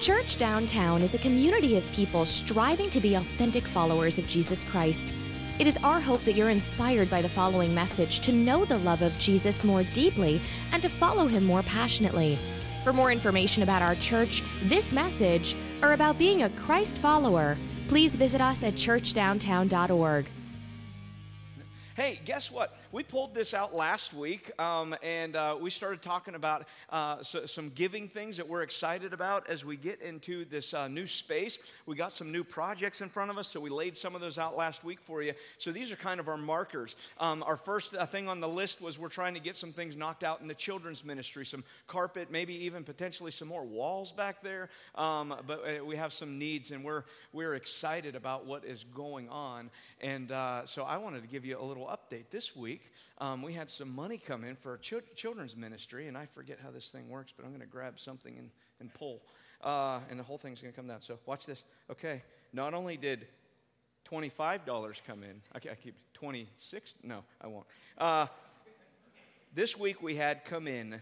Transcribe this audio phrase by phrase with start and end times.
[0.00, 5.12] Church Downtown is a community of people striving to be authentic followers of Jesus Christ.
[5.58, 9.02] It is our hope that you're inspired by the following message to know the love
[9.02, 10.40] of Jesus more deeply
[10.72, 12.38] and to follow him more passionately.
[12.84, 17.58] For more information about our church, this message, or about being a Christ follower,
[17.88, 20.28] please visit us at churchdowntown.org.
[21.98, 22.78] Hey, guess what?
[22.92, 27.44] We pulled this out last week, um, and uh, we started talking about uh, so,
[27.44, 31.58] some giving things that we're excited about as we get into this uh, new space.
[31.86, 34.38] We got some new projects in front of us, so we laid some of those
[34.38, 35.32] out last week for you.
[35.58, 36.94] So these are kind of our markers.
[37.18, 39.96] Um, our first uh, thing on the list was we're trying to get some things
[39.96, 44.40] knocked out in the children's ministry, some carpet, maybe even potentially some more walls back
[44.40, 44.68] there.
[44.94, 49.28] Um, but uh, we have some needs, and we're we're excited about what is going
[49.30, 49.68] on.
[50.00, 52.30] And uh, so I wanted to give you a little update.
[52.30, 56.26] This week, um, we had some money come in for ch- children's ministry, and I
[56.26, 59.22] forget how this thing works, but I'm going to grab something and, and pull.
[59.62, 61.00] Uh, and the whole thing's going to come down.
[61.00, 61.62] So watch this.
[61.90, 63.26] Okay, not only did
[64.10, 67.66] $25 come in, okay, I keep 26, no, I won't.
[67.96, 68.26] Uh,
[69.54, 71.00] this week we had come in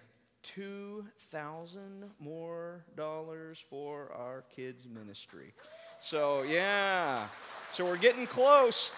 [0.55, 5.53] 2000 more dollars for our kids ministry
[5.99, 7.27] so yeah
[7.73, 8.93] so we're getting close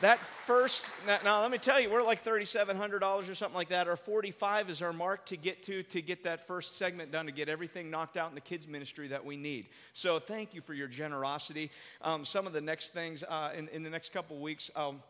[0.00, 3.88] that first, now, now, let me tell you, we're like $3,700 or something like that,
[3.88, 7.32] or 45 is our mark to get to to get that first segment done, to
[7.32, 9.68] get everything knocked out in the kids' ministry that we need.
[9.94, 11.70] So thank you for your generosity.
[12.02, 15.02] Um, some of the next things uh, in, in the next couple weeks, um,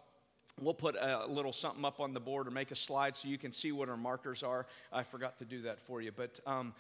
[0.61, 3.39] We'll put a little something up on the board or make a slide so you
[3.39, 4.67] can see what our markers are.
[4.93, 6.75] I forgot to do that for you, but um,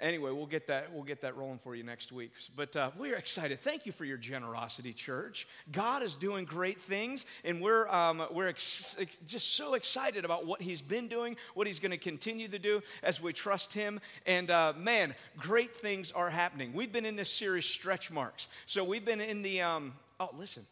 [0.00, 2.32] anyway, we'll get that we'll get that rolling for you next week.
[2.54, 3.60] But uh, we're excited.
[3.60, 5.46] Thank you for your generosity, church.
[5.72, 10.46] God is doing great things, and we're um, we're ex- ex- just so excited about
[10.46, 14.00] what He's been doing, what He's going to continue to do as we trust Him.
[14.26, 16.72] And uh, man, great things are happening.
[16.72, 18.48] We've been in this series, stretch marks.
[18.66, 20.66] So we've been in the um, oh, listen.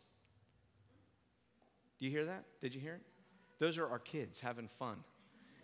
[1.99, 2.45] Do you hear that?
[2.61, 3.03] Did you hear it?
[3.59, 4.99] Those are our kids having fun.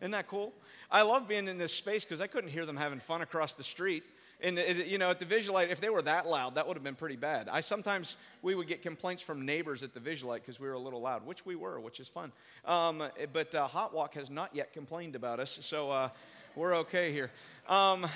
[0.05, 0.53] Isn't that cool?
[0.91, 3.65] I love being in this space because I couldn't hear them having fun across the
[3.65, 4.03] street.
[4.43, 6.85] And, it, you know, at the Visulite, if they were that loud, that would have
[6.85, 7.49] been pretty bad.
[7.49, 10.79] I sometimes, we would get complaints from neighbors at the Visulite because we were a
[10.79, 12.33] little loud, which we were, which is fun.
[12.67, 16.11] Um, but uh, Hot Walk has not yet complained about us, so uh,
[16.55, 17.31] we're okay here.
[17.67, 18.07] Um,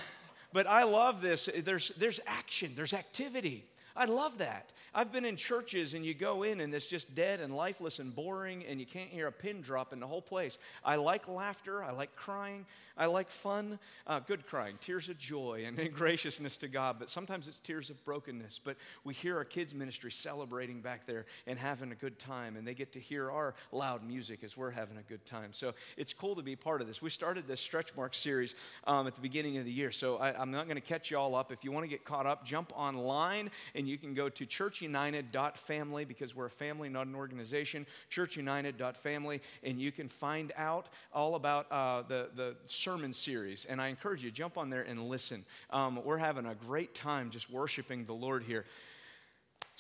[0.53, 1.49] but I love this.
[1.65, 3.65] There's, there's action, there's activity.
[3.99, 4.73] I love that.
[4.95, 8.15] I've been in churches and you go in and it's just dead and lifeless and
[8.15, 10.57] boring and you can't hear a pin drop in the whole place.
[10.85, 11.83] I like laughter.
[11.83, 12.65] I like crying.
[12.99, 16.97] I like fun, uh, good crying, tears of joy and, graciousness to God.
[16.99, 18.61] But sometimes it's tears of brokenness.
[18.63, 22.57] But we hear our kids' ministry celebrating back there and having a good time.
[22.57, 25.53] And they get to hear our loud music as we're having a good time.
[25.53, 27.01] So it's cool to be part of this.
[27.01, 28.55] We started this stretch mark series
[28.85, 29.93] um, at the beginning of the year.
[29.93, 31.53] So I, I'm not going to catch you all up.
[31.53, 36.05] If you want to get caught up, jump online and you can go to churchunited.family
[36.05, 37.87] because we're a family, not an organization.
[38.11, 43.65] Churchunited.family, and you can find out all about uh, the, the sermon series.
[43.65, 45.45] And I encourage you, to jump on there and listen.
[45.71, 48.65] Um, we're having a great time just worshiping the Lord here.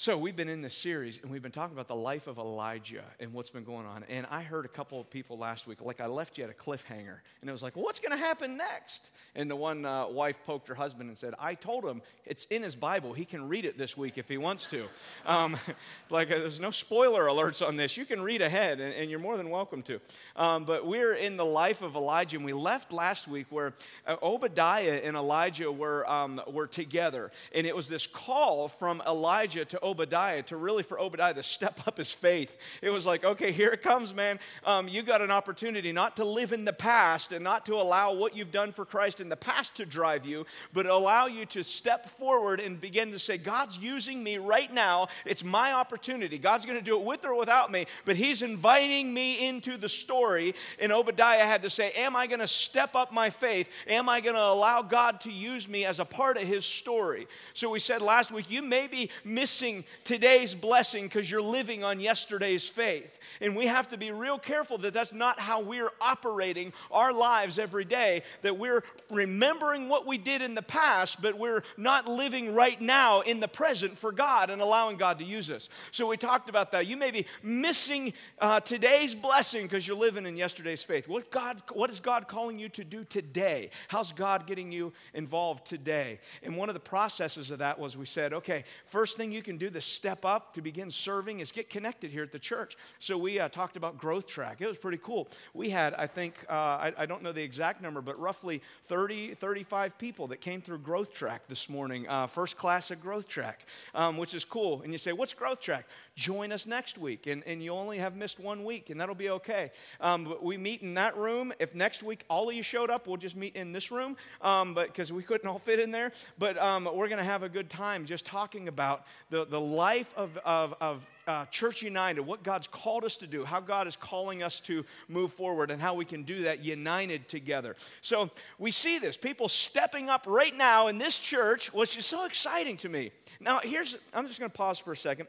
[0.00, 3.03] So, we've been in this series and we've been talking about the life of Elijah
[3.19, 4.04] and what's been going on.
[4.09, 6.53] And I heard a couple of people last week, like I left you at a
[6.53, 7.16] cliffhanger.
[7.41, 9.10] And it was like, well, what's going to happen next?
[9.34, 12.62] And the one uh, wife poked her husband and said, I told him it's in
[12.62, 13.12] his Bible.
[13.12, 14.84] He can read it this week if he wants to.
[15.26, 15.56] Um,
[16.10, 17.97] like, uh, there's no spoiler alerts on this.
[17.97, 20.00] You can read ahead and, and you're more than welcome to.
[20.36, 22.36] Um, but we're in the life of Elijah.
[22.36, 23.75] And we left last week where
[24.06, 27.30] uh, Obadiah and Elijah were, um, were together.
[27.53, 31.87] And it was this call from Elijah to Obadiah to really for Obadiah to step
[31.87, 32.56] up his faith.
[32.82, 34.38] It was like, okay, here it comes, man.
[34.65, 38.12] Um, you got an opportunity not to live in the past and not to allow
[38.15, 41.62] what you've done for Christ in the past to drive you, but allow you to
[41.62, 45.09] step forward and begin to say, God's using me right now.
[45.25, 46.38] It's my opportunity.
[46.38, 49.88] God's going to do it with or without me, but He's inviting me into the
[49.88, 50.54] story.
[50.78, 53.69] And Obadiah had to say, Am I going to step up my faith?
[53.87, 57.27] Am I going to allow God to use me as a part of His story?
[57.54, 62.01] So we said last week, you may be missing today's blessing because you're living on
[62.01, 63.19] yesterday's faith.
[63.41, 67.59] And we have to be real careful that that's not how we're operating our lives
[67.59, 72.54] every day, that we're remembering what we did in the past, but we're not living
[72.54, 75.69] right now in the present for God and allowing God to use us.
[75.91, 76.86] So we talked about that.
[76.86, 81.09] You may be missing uh, today's blessing because you're living in yesterday's faith.
[81.09, 83.71] What, God, what is God calling you to do today?
[83.89, 86.21] How's God getting you involved today?
[86.42, 89.59] And one of the processes of that was we said, okay, first thing you can
[89.59, 92.76] do the step up to begin serving, is get connected here at the church.
[92.98, 94.60] So we uh, talked about Growth Track.
[94.60, 95.28] It was pretty cool.
[95.54, 99.34] We had, I think, uh, I, I, don't know the exact number, but roughly 30,
[99.34, 103.66] 35 people that came through Growth Track this morning, uh, first class of Growth Track,
[103.94, 104.82] um, which is cool.
[104.82, 105.86] And you say, What's Growth Track?
[106.15, 109.30] Join us next week, and, and you only have missed one week, and that'll be
[109.30, 109.70] okay.
[110.00, 111.53] Um, we meet in that room.
[111.59, 114.74] If next week all of you showed up, we'll just meet in this room, um,
[114.74, 116.12] but because we couldn't all fit in there.
[116.38, 120.13] But um, we're going to have a good time just talking about the, the life
[120.16, 123.97] of, of, of uh, Church United, what God's called us to do, how God is
[123.97, 127.77] calling us to move forward, and how we can do that united together.
[128.01, 132.25] So we see this people stepping up right now in this church, which is so
[132.25, 133.13] exciting to me.
[133.41, 135.28] Now, here's, I'm just going to pause for a second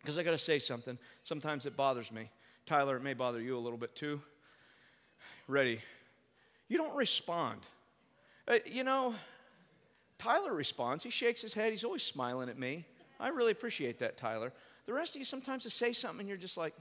[0.00, 0.98] because I got to say something.
[1.24, 2.30] Sometimes it bothers me.
[2.66, 4.20] Tyler, it may bother you a little bit too.
[5.46, 5.80] Ready?
[6.68, 7.60] You don't respond.
[8.46, 9.14] Uh, you know,
[10.18, 11.02] Tyler responds.
[11.02, 11.72] He shakes his head.
[11.72, 12.84] He's always smiling at me.
[13.20, 14.52] I really appreciate that, Tyler.
[14.86, 16.74] The rest of you sometimes to say something and you're just like.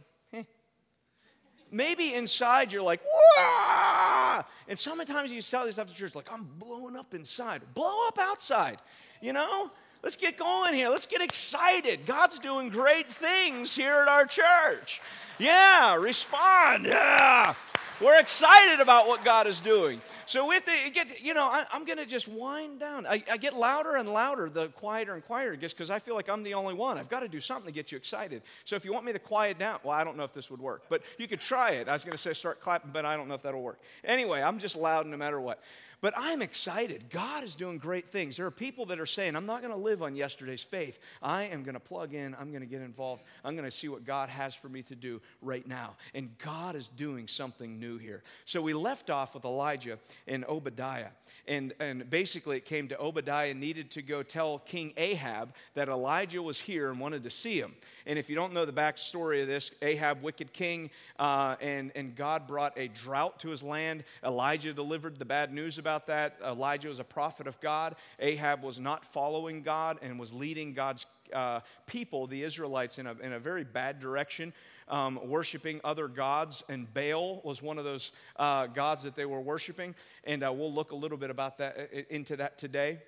[1.71, 4.43] Maybe inside you're like, Wah!
[4.67, 7.61] and sometimes you tell this stuff to church, like, I'm blowing up inside.
[7.73, 8.79] Blow up outside,
[9.21, 9.71] you know?
[10.01, 10.89] Let's get going here.
[10.89, 12.05] Let's get excited.
[12.05, 15.01] God's doing great things here at our church.
[15.37, 16.85] Yeah, respond.
[16.85, 17.53] Yeah.
[18.01, 19.99] We're excited about what God is doing.
[20.25, 23.05] So have to get, you know, I, am going to just wind down.
[23.05, 26.15] I, I, get louder and louder the quieter and quieter it gets because I feel
[26.15, 26.97] like I'm the only one.
[26.97, 28.41] I've got to do something to get you excited.
[28.63, 30.61] So if you want me to quiet down, well, I don't know if this would
[30.61, 31.89] work, but you could try it.
[31.89, 33.79] I was going to say start clapping, but I don't know if that'll work.
[34.05, 35.61] Anyway, I'm just loud no matter what.
[36.01, 37.05] But I'm excited.
[37.09, 38.37] God is doing great things.
[38.37, 40.97] There are people that are saying, I'm not going to live on yesterday's faith.
[41.21, 42.35] I am going to plug in.
[42.39, 43.23] I'm going to get involved.
[43.43, 45.95] I'm going to see what God has for me to do right now.
[46.13, 48.23] And God is doing something new here.
[48.45, 51.09] So we left off with Elijah and Obadiah.
[51.47, 56.41] And, and basically, it came to Obadiah needed to go tell King Ahab that Elijah
[56.41, 57.73] was here and wanted to see him.
[58.05, 62.15] And if you don't know the backstory of this, Ahab, wicked king, uh, and, and
[62.15, 64.03] God brought a drought to his land.
[64.23, 66.37] Elijah delivered the bad news about that.
[66.45, 67.95] Elijah was a prophet of God.
[68.19, 73.13] Ahab was not following God and was leading God's uh, people, the Israelites, in a,
[73.21, 74.53] in a very bad direction
[74.89, 79.41] um, worshiping other gods, and Baal was one of those uh, gods that they were
[79.41, 79.95] worshiping.
[80.23, 82.99] And uh, we'll look a little bit about that into that today.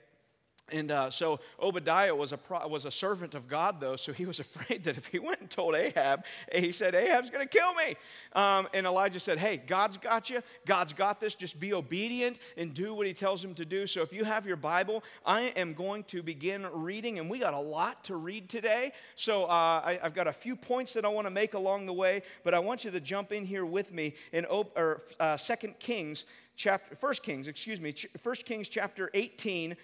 [0.72, 4.26] And uh, so Obadiah was a, pro- was a servant of God, though, so he
[4.26, 7.74] was afraid that if he went and told Ahab, he said, Ahab's going to kill
[7.74, 7.96] me.
[8.34, 10.42] Um, and Elijah said, Hey, God's got you.
[10.66, 11.36] God's got this.
[11.36, 13.86] Just be obedient and do what he tells him to do.
[13.88, 17.54] So if you have your Bible, I am going to begin reading, and we got
[17.54, 18.94] a lot to read today.
[19.16, 21.94] So uh, I, have got a few points that I want to make along the
[21.94, 25.56] way, but I want you to jump in here with me in or, uh, 2
[25.80, 26.26] Kings
[26.56, 29.76] chapter, 1 Kings, excuse me, 1 Kings chapter 18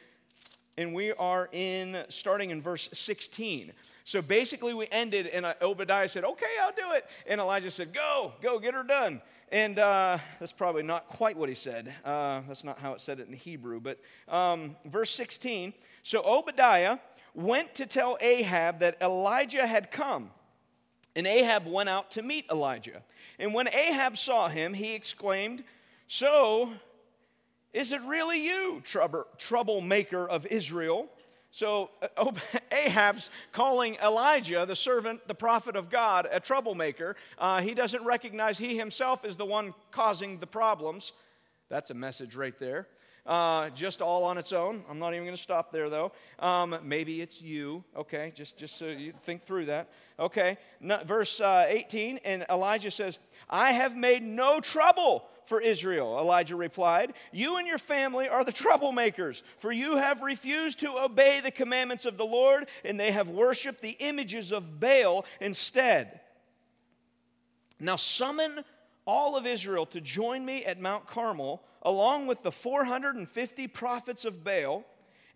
[0.78, 3.74] and we are in starting in verse 16.
[4.04, 7.06] So basically, we ended, and Obadiah said, Okay, I'll do it.
[7.28, 9.22] And Elijah said, Go, go, get her done.
[9.52, 11.94] And uh, that's probably not quite what he said.
[12.04, 13.80] Uh, that's not how it said it in Hebrew.
[13.80, 17.00] But um, verse 16 So Obadiah
[17.34, 20.32] went to tell Ahab that Elijah had come.
[21.16, 23.02] And Ahab went out to meet Elijah.
[23.40, 25.64] And when Ahab saw him, he exclaimed,
[26.08, 26.72] So
[27.74, 31.10] is it really you, trouble, troublemaker of Israel?
[31.52, 32.32] So uh,
[32.72, 37.16] Ahab's calling Elijah, the servant, the prophet of God, a troublemaker.
[37.38, 41.14] Uh, he doesn't recognize he himself is the one causing the problems.
[41.70, 42.88] That's a message right there.
[43.26, 44.86] Uh, just all on its own.
[44.90, 46.14] I'm not even going to stop there though.
[46.40, 47.84] Um, maybe it's you.
[47.96, 49.90] Okay, just just so you think through that.
[50.18, 53.20] Okay, no, verse uh, 18, and Elijah says,
[53.50, 56.18] "I have made no trouble." For Israel.
[56.20, 61.42] Elijah replied, You and your family are the troublemakers, for you have refused to obey
[61.42, 66.20] the commandments of the Lord, and they have worshiped the images of Baal instead.
[67.80, 68.64] Now summon
[69.06, 74.44] all of Israel to join me at Mount Carmel, along with the 450 prophets of
[74.44, 74.84] Baal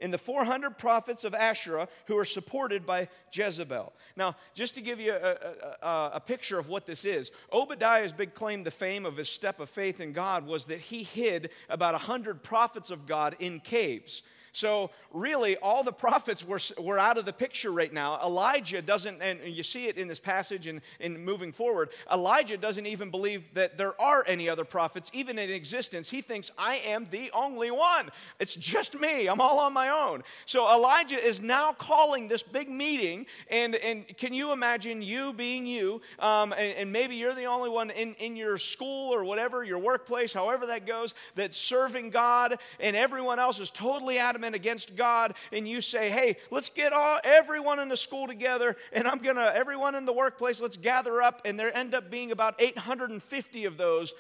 [0.02, 3.94] in the 400 prophets of Asherah who are supported by Jezebel.
[4.18, 5.38] Now, just to give you a,
[5.82, 9.60] a, a, picture of what this is, Obadiah's big claim to fame of his step
[9.60, 14.24] of faith in God was that he hid about 100 prophets of God in caves.
[14.54, 18.20] So, really, all the prophets were, were out of the picture right now.
[18.22, 22.86] Elijah doesn't, and you see it in this passage and in moving forward, Elijah doesn't
[22.86, 26.10] even believe that there are any other prophets, even in existence.
[26.10, 28.10] He thinks, I am the only one.
[28.40, 29.28] It's just me.
[29.28, 30.22] I'm all on my own.
[30.46, 35.66] So, Elijah is now calling this big meeting, and, and can you imagine you being
[35.66, 39.64] you, um, and, and maybe you're the only one in, in your school or whatever,
[39.64, 44.41] your workplace, however that goes, that's serving God, and everyone else is totally out of
[44.42, 48.76] adamant against God and you say, hey, let's get all, everyone in the school together
[48.92, 52.32] and I'm to, everyone in the workplace, let's gather up, and there end up being
[52.32, 54.14] about 850 of those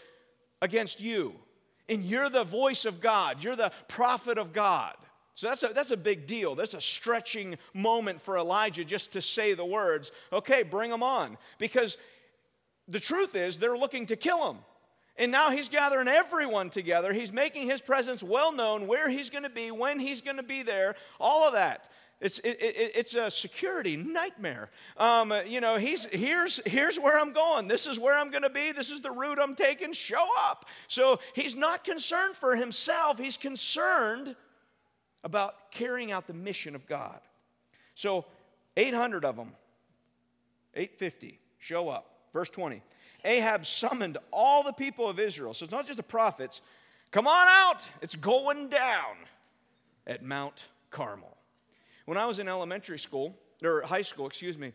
[0.62, 1.34] against you.
[1.90, 4.96] And you're the voice of God, you're the prophet of God.
[5.34, 6.56] So that's a, that's a big deal.
[6.56, 11.38] That's a stretching moment for Elijah just to say the words, okay, bring them on.
[11.58, 11.98] Because
[12.88, 14.60] the truth is, they're looking to kill him.
[15.22, 17.14] And now he's gathering everyone together.
[17.14, 20.44] He's making his presence well known, where he's going to be, when he's going to
[20.44, 21.92] be there, all of that.
[22.20, 24.72] It's, it, it, it's a security nightmare.
[24.98, 27.68] Um, you know, he's, here's, here's where I'm going.
[27.68, 28.72] This is where I'm going to be.
[28.72, 29.94] This is the route I'm taking.
[29.94, 30.66] Show up.
[30.88, 34.36] So he's not concerned for himself, he's concerned
[35.24, 37.20] about carrying out the mission of God.
[37.94, 38.26] So
[38.76, 39.52] 800 of them,
[40.74, 42.08] 850, show up.
[42.34, 42.82] Verse 20
[43.24, 45.54] Ahab summoned all the people of Israel.
[45.54, 46.62] So it's not just the prophets.
[47.12, 49.16] Come on out, it's going down
[50.08, 51.36] at Mount Carmel.
[52.06, 54.74] When I was in elementary school, or high school, excuse me,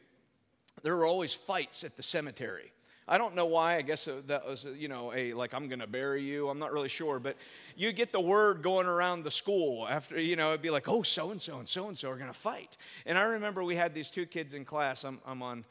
[0.83, 2.73] there were always fights at the cemetery.
[3.09, 3.77] I don't know why.
[3.77, 6.49] I guess that was, you know, a like, I'm going to bury you.
[6.49, 7.21] I'm not really sure.
[7.21, 7.37] But
[7.77, 11.03] you get the word going around the school after, you know, it'd be like, oh,
[11.03, 12.77] so and so and so and so are going to fight.
[13.07, 15.05] And I remember we had these two kids in class.
[15.05, 15.65] I'm, I'm on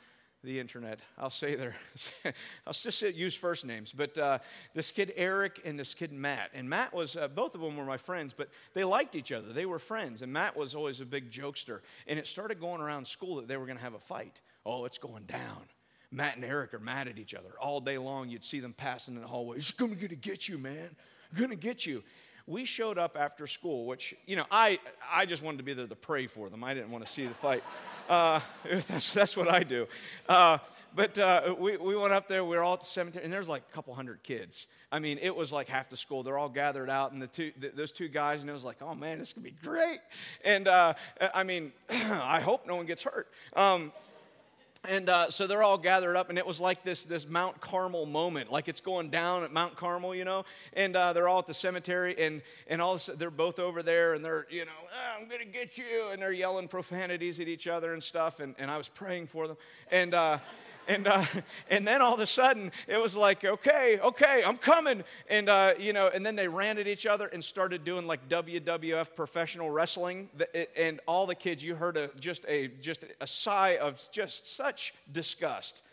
[0.45, 0.99] the internet.
[1.17, 1.75] I'll say their,
[2.67, 3.91] I'll just say, use first names.
[3.91, 4.39] But uh,
[4.73, 6.51] this kid Eric and this kid Matt.
[6.53, 9.51] And Matt was, uh, both of them were my friends, but they liked each other.
[9.51, 10.21] They were friends.
[10.21, 11.79] And Matt was always a big jokester.
[12.07, 14.41] And it started going around school that they were going to have a fight.
[14.65, 15.63] Oh, it's going down.
[16.11, 17.49] Matt and Eric are mad at each other.
[17.59, 19.57] All day long, you'd see them passing in the hallway.
[19.57, 20.95] He's going to get you, man.
[21.35, 22.03] Going to get you
[22.47, 24.79] we showed up after school, which, you know, I,
[25.11, 26.63] I just wanted to be there to pray for them.
[26.63, 27.63] I didn't want to see the fight.
[28.07, 28.39] Uh,
[28.87, 29.87] that's, that's what I do.
[30.29, 30.59] Uh,
[30.95, 33.47] but uh, we, we went up there, we were all at the cemetery, and there's
[33.47, 34.67] like a couple hundred kids.
[34.91, 36.21] I mean, it was like half the school.
[36.21, 38.77] They're all gathered out, and the two, the, those two guys, and it was like,
[38.81, 39.99] oh man, this could be great.
[40.43, 40.93] And uh,
[41.33, 43.27] I mean, I hope no one gets hurt.
[43.55, 43.91] Um,
[44.89, 48.05] and uh, so they're all gathered up, and it was like this, this Mount Carmel
[48.05, 50.45] moment, like it's going down at Mount Carmel, you know.
[50.73, 54.23] And uh, they're all at the cemetery, and, and all they're both over there, and
[54.23, 56.09] they're, you know, ah, I'm going to get you.
[56.11, 58.39] And they're yelling profanities at each other and stuff.
[58.39, 59.57] And, and I was praying for them.
[59.91, 60.39] And, uh,
[60.87, 61.23] and, uh,
[61.69, 65.03] and then all of a sudden, it was like, okay, okay, I'm coming.
[65.29, 68.27] And, uh, you know, and then they ran at each other and started doing like
[68.29, 70.29] WWF professional wrestling.
[70.77, 74.93] And all the kids, you heard a, just, a, just a sigh of just such
[75.11, 75.83] disgust.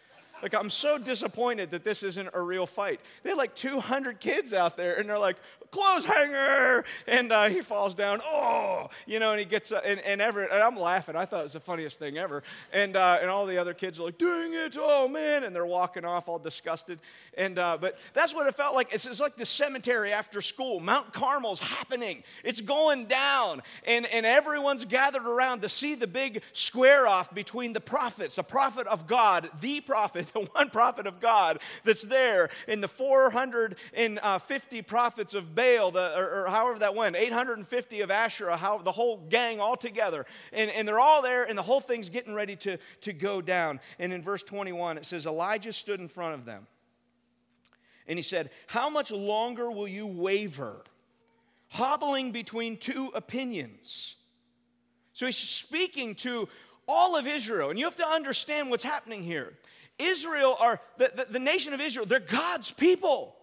[0.42, 3.00] Like, I'm so disappointed that this isn't a real fight.
[3.22, 5.36] They had like 200 kids out there, and they're like,
[5.72, 6.84] clothes hanger.
[7.08, 10.52] And uh, he falls down, oh, you know, and he gets, uh, and, and, Everett,
[10.52, 11.16] and I'm laughing.
[11.16, 12.44] I thought it was the funniest thing ever.
[12.72, 15.42] And, uh, and all the other kids are like, dang it, oh man.
[15.42, 17.00] And they're walking off all disgusted.
[17.36, 18.92] And, uh, but that's what it felt like.
[18.92, 20.78] It's, it's like the cemetery after school.
[20.78, 23.62] Mount Carmel's happening, it's going down.
[23.84, 28.42] And, and everyone's gathered around to see the big square off between the prophets, the
[28.42, 34.82] prophet of God, the prophet, the one prophet of God that's there, and the 450
[34.82, 35.54] prophets of
[35.90, 40.26] the, or, or, however that went, 850 of Asherah, how, the whole gang all together.
[40.52, 43.80] And, and they're all there, and the whole thing's getting ready to, to go down.
[43.98, 46.66] And in verse 21, it says, Elijah stood in front of them.
[48.06, 50.82] And he said, How much longer will you waver,
[51.68, 54.16] hobbling between two opinions?
[55.12, 56.48] So he's speaking to
[56.88, 57.70] all of Israel.
[57.70, 59.52] And you have to understand what's happening here.
[59.98, 63.36] Israel are, the, the, the nation of Israel, they're God's people.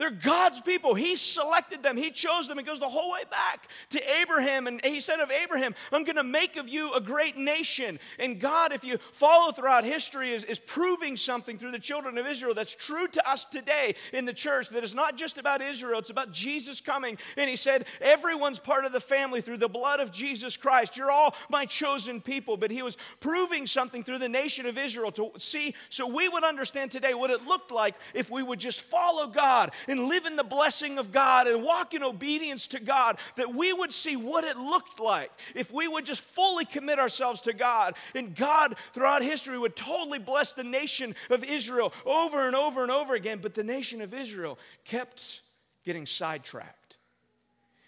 [0.00, 0.94] They're God's people.
[0.94, 2.58] He selected them, He chose them.
[2.58, 4.66] It goes the whole way back to Abraham.
[4.66, 8.00] And He said of Abraham, I'm going to make of you a great nation.
[8.18, 12.26] And God, if you follow throughout history, is, is proving something through the children of
[12.26, 15.98] Israel that's true to us today in the church that is not just about Israel,
[15.98, 17.18] it's about Jesus coming.
[17.36, 20.96] And He said, Everyone's part of the family through the blood of Jesus Christ.
[20.96, 22.56] You're all my chosen people.
[22.56, 26.42] But He was proving something through the nation of Israel to see so we would
[26.42, 30.36] understand today what it looked like if we would just follow God and live in
[30.36, 34.44] the blessing of God and walk in obedience to God, that we would see what
[34.44, 37.94] it looked like if we would just fully commit ourselves to God.
[38.14, 42.92] And God, throughout history, would totally bless the nation of Israel over and over and
[42.92, 43.40] over again.
[43.42, 45.42] But the nation of Israel kept
[45.84, 46.96] getting sidetracked.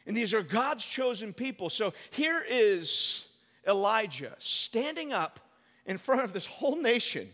[0.05, 1.71] And these are God's chosen people.
[1.71, 3.27] So here is
[3.65, 5.39] Elijah standing up
[5.87, 7.29] in front of this whole nation.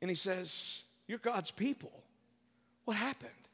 [0.00, 1.92] And he says, You're God's people.
[2.88, 3.47] What happened?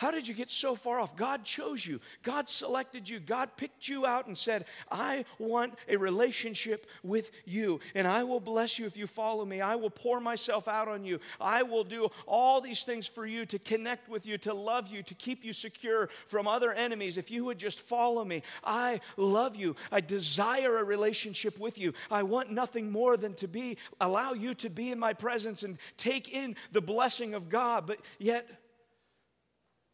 [0.00, 1.14] How did you get so far off?
[1.14, 2.00] God chose you.
[2.22, 3.20] God selected you.
[3.20, 7.80] God picked you out and said, I want a relationship with you.
[7.94, 9.60] And I will bless you if you follow me.
[9.60, 11.20] I will pour myself out on you.
[11.38, 15.02] I will do all these things for you to connect with you, to love you,
[15.02, 17.18] to keep you secure from other enemies.
[17.18, 19.76] If you would just follow me, I love you.
[19.92, 21.92] I desire a relationship with you.
[22.10, 25.76] I want nothing more than to be, allow you to be in my presence and
[25.98, 27.86] take in the blessing of God.
[27.86, 28.48] But yet,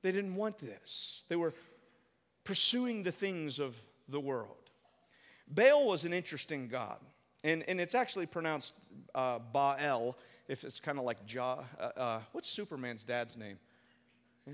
[0.06, 1.24] they didn't want this.
[1.28, 1.52] They were
[2.44, 3.74] pursuing the things of
[4.08, 4.70] the world.
[5.48, 6.98] Baal was an interesting god,
[7.42, 8.74] and, and it's actually pronounced
[9.16, 11.64] uh, Baal, if it's kind of like Ja.
[11.78, 13.58] Uh, uh, what's Superman's dad's name?
[14.48, 14.52] Eh?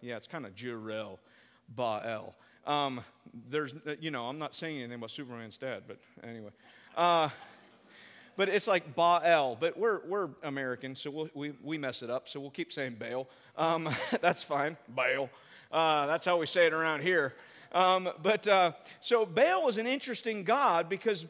[0.00, 1.20] Yeah, it's kind of Jor-El,
[1.68, 2.34] Baal.
[2.66, 3.00] Um,
[3.48, 6.50] there's, uh, you know, I'm not saying anything about Superman's dad, but anyway.
[8.36, 9.56] But it's like Baal.
[9.58, 12.96] But we're, we're American, so we'll, we, we mess it up, so we'll keep saying
[12.98, 13.28] Baal.
[13.56, 13.88] Um,
[14.20, 15.30] that's fine, Baal.
[15.70, 17.34] Uh, that's how we say it around here.
[17.72, 21.26] Um, but uh, so Baal was an interesting god because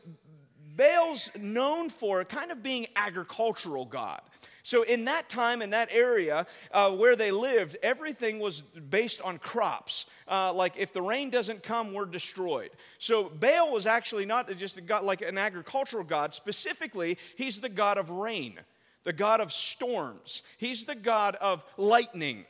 [0.77, 4.21] Baal's known for kind of being agricultural god.
[4.63, 9.39] So, in that time, in that area uh, where they lived, everything was based on
[9.39, 10.07] crops.
[10.27, 12.71] Uh, like, if the rain doesn't come, we're destroyed.
[12.99, 16.33] So, Baal was actually not just a god, like an agricultural god.
[16.33, 18.59] Specifically, he's the god of rain,
[19.03, 22.47] the god of storms, he's the god of lightning.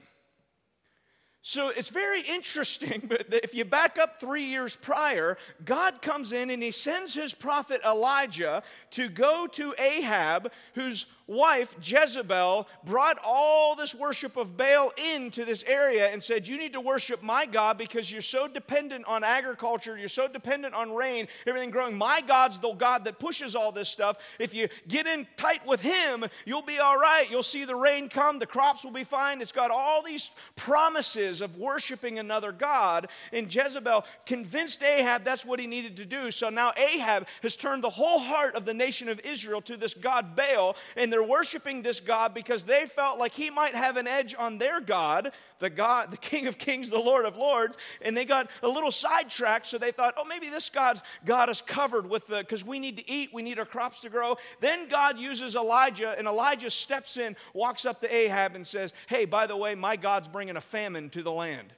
[1.46, 6.48] So it's very interesting, but if you back up three years prior, God comes in
[6.48, 13.76] and he sends his prophet Elijah to go to Ahab, whose wife, Jezebel, brought all
[13.76, 17.76] this worship of Baal into this area and said, You need to worship my God
[17.76, 21.96] because you're so dependent on agriculture, you're so dependent on rain, everything growing.
[21.96, 24.16] My God's the God that pushes all this stuff.
[24.38, 27.30] If you get in tight with him, you'll be all right.
[27.30, 29.42] You'll see the rain come, the crops will be fine.
[29.42, 33.08] It's got all these promises of worshiping another God.
[33.32, 36.30] And Jezebel convinced Ahab that's what he needed to do.
[36.30, 39.94] So now Ahab has turned the whole heart of the nation of Israel to this
[39.94, 40.76] God Baal.
[40.96, 44.58] And they're worshiping this God because they felt like he might have an edge on
[44.58, 48.50] their God, the God, the King of Kings, the Lord of Lords, and they got
[48.62, 49.66] a little sidetracked.
[49.66, 52.96] So they thought, oh, maybe this God's got us covered with the because we need
[52.98, 54.36] to eat, we need our crops to grow.
[54.60, 59.24] Then God uses Elijah, and Elijah steps in, walks up to Ahab, and says, Hey,
[59.24, 61.72] by the way, my God's bringing a famine to the land.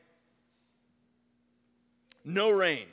[2.24, 2.86] No rain.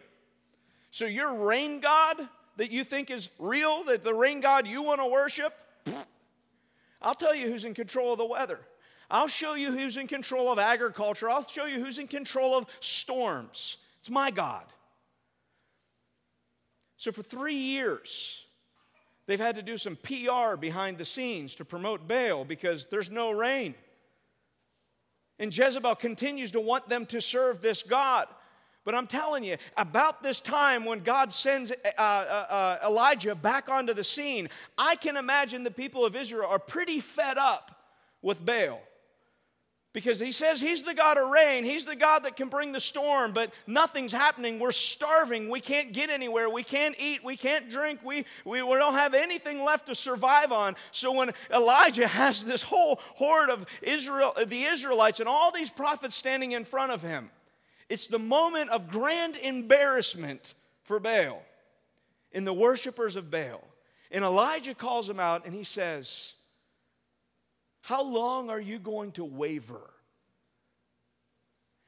[0.92, 2.18] So your rain God
[2.58, 5.54] that you think is real, that the rain God you want to worship,
[7.02, 8.60] I'll tell you who's in control of the weather.
[9.10, 11.30] I'll show you who's in control of agriculture.
[11.30, 13.78] I'll show you who's in control of storms.
[14.00, 14.66] It's my God.
[16.98, 18.46] So, for three years,
[19.26, 23.32] they've had to do some PR behind the scenes to promote Baal because there's no
[23.32, 23.76] rain.
[25.44, 28.30] And Jezebel continues to want them to serve this God.
[28.86, 33.68] But I'm telling you, about this time when God sends uh, uh, uh, Elijah back
[33.68, 37.78] onto the scene, I can imagine the people of Israel are pretty fed up
[38.22, 38.80] with Baal.
[39.94, 42.80] Because he says he's the God of rain, he's the God that can bring the
[42.80, 44.60] storm, but nothing's happening.
[44.60, 45.50] We're starving.
[45.50, 46.50] We can't get anywhere.
[46.50, 47.24] We can't eat.
[47.24, 48.00] We can't drink.
[48.04, 50.76] We, we, we don't have anything left to survive on.
[50.92, 56.16] So when Elijah has this whole horde of Israel, the Israelites, and all these prophets
[56.16, 57.30] standing in front of him,
[57.88, 61.44] it's the moment of grand embarrassment for Baal
[62.32, 63.64] in the worshipers of Baal.
[64.10, 66.34] And Elijah calls him out and he says,
[67.84, 69.90] How long are you going to waver?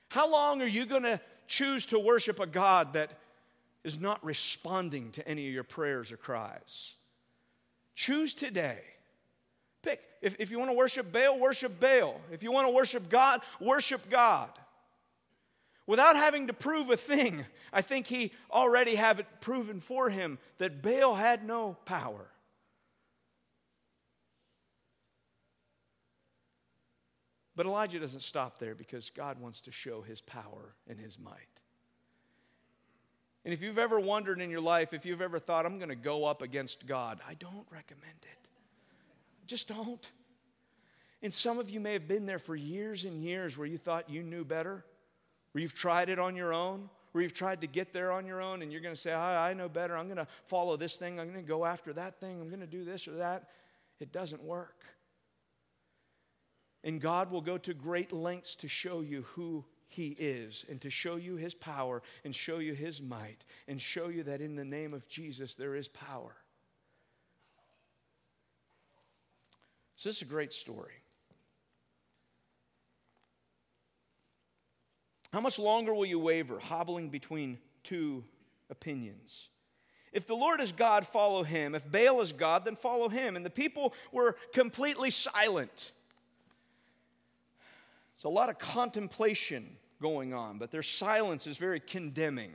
[0.10, 3.12] How long are you going to choose to worship a God that
[3.86, 6.95] is not responding to any of your prayers or cries?
[7.95, 8.79] Choose today.
[9.84, 10.01] Pick.
[10.21, 12.19] If, if you want to worship Baal, worship Baal.
[12.29, 14.49] If you want to worship God, worship God.
[15.88, 20.39] Without having to prove a thing, I think he already had it proven for him
[20.58, 22.25] that Baal had no power.
[27.56, 31.62] But Elijah doesn't stop there because God wants to show his power and his might.
[33.46, 35.96] And if you've ever wondered in your life, if you've ever thought, I'm going to
[35.96, 38.48] go up against God, I don't recommend it.
[39.46, 40.12] Just don't.
[41.22, 44.10] And some of you may have been there for years and years where you thought
[44.10, 44.84] you knew better
[45.56, 48.41] where you've tried it on your own, where you've tried to get there on your
[48.41, 49.96] own, and you're going to say, I, I know better.
[49.96, 51.18] I'm going to follow this thing.
[51.18, 52.41] I'm going to go after that thing.
[52.41, 53.48] I'm going to do this or that.
[54.02, 54.84] It doesn't work.
[56.86, 60.91] And God will go to great lengths to show you who He is and to
[60.91, 64.63] show you His power and show you His might and show you that in the
[64.63, 66.36] name of Jesus there is power.
[69.95, 70.93] So, this is a great story.
[75.34, 78.24] How much longer will you waver, hobbling between two
[78.69, 79.50] opinions?
[80.13, 81.76] If the Lord is God, follow him.
[81.76, 83.36] If Baal is God, then follow him.
[83.36, 85.91] And the people were completely silent.
[88.15, 92.54] It's a lot of contemplation going on, but their silence is very condemning.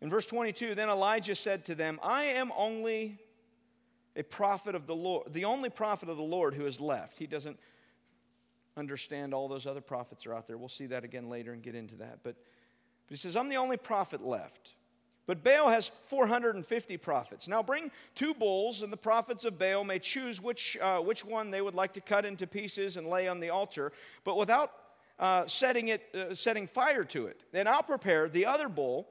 [0.00, 3.18] In verse 22, then Elijah said to them, I am only
[4.16, 7.18] a prophet of the Lord, the only prophet of the Lord who is left.
[7.18, 7.58] He doesn't
[8.76, 10.56] understand all those other prophets are out there.
[10.56, 12.20] We'll see that again later and get into that.
[12.22, 12.36] But,
[13.06, 14.74] but he says, I'm the only prophet left.
[15.26, 17.48] But Baal has 450 prophets.
[17.48, 21.50] Now bring two bulls, and the prophets of Baal may choose which, uh, which one
[21.50, 23.92] they would like to cut into pieces and lay on the altar,
[24.24, 24.72] but without
[25.18, 27.44] uh, setting, it, uh, setting fire to it.
[27.54, 29.08] And I'll prepare the other bull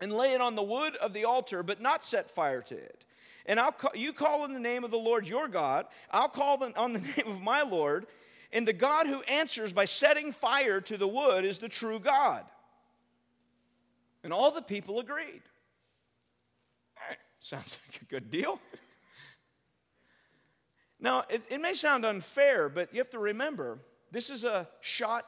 [0.00, 3.04] and lay it on the wood of the altar, but not set fire to it.
[3.46, 5.86] And I'll you call on the name of the Lord your God.
[6.10, 8.06] I'll call on the name of my Lord.
[8.52, 12.44] And the God who answers by setting fire to the wood is the true God.
[14.24, 15.42] And all the people agreed.
[17.40, 18.60] sounds like a good deal.
[21.00, 23.78] now, it, it may sound unfair, but you have to remember
[24.10, 25.26] this is a shot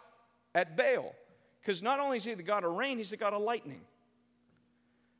[0.54, 1.14] at Baal.
[1.60, 3.80] Because not only is he the god of rain, he's the god of lightning.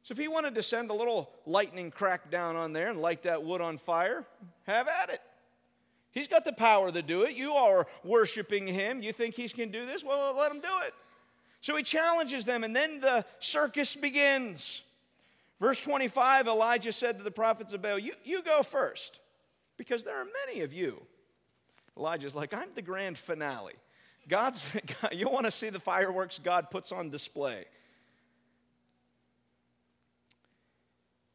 [0.02, 3.22] So if he wanted to send a little lightning crack down on there and light
[3.22, 4.26] that wood on fire,
[4.64, 5.22] have at it.
[6.10, 7.34] He's got the power to do it.
[7.34, 9.02] You are worshiping him.
[9.02, 10.04] You think he can do this?
[10.04, 10.92] Well, let him do it.
[11.64, 14.82] So he challenges them, and then the circus begins.
[15.58, 19.20] Verse 25 Elijah said to the prophets of Baal, You, you go first,
[19.78, 21.00] because there are many of you.
[21.96, 23.72] Elijah's like, I'm the grand finale.
[24.28, 24.70] God's,
[25.12, 27.64] you want to see the fireworks God puts on display.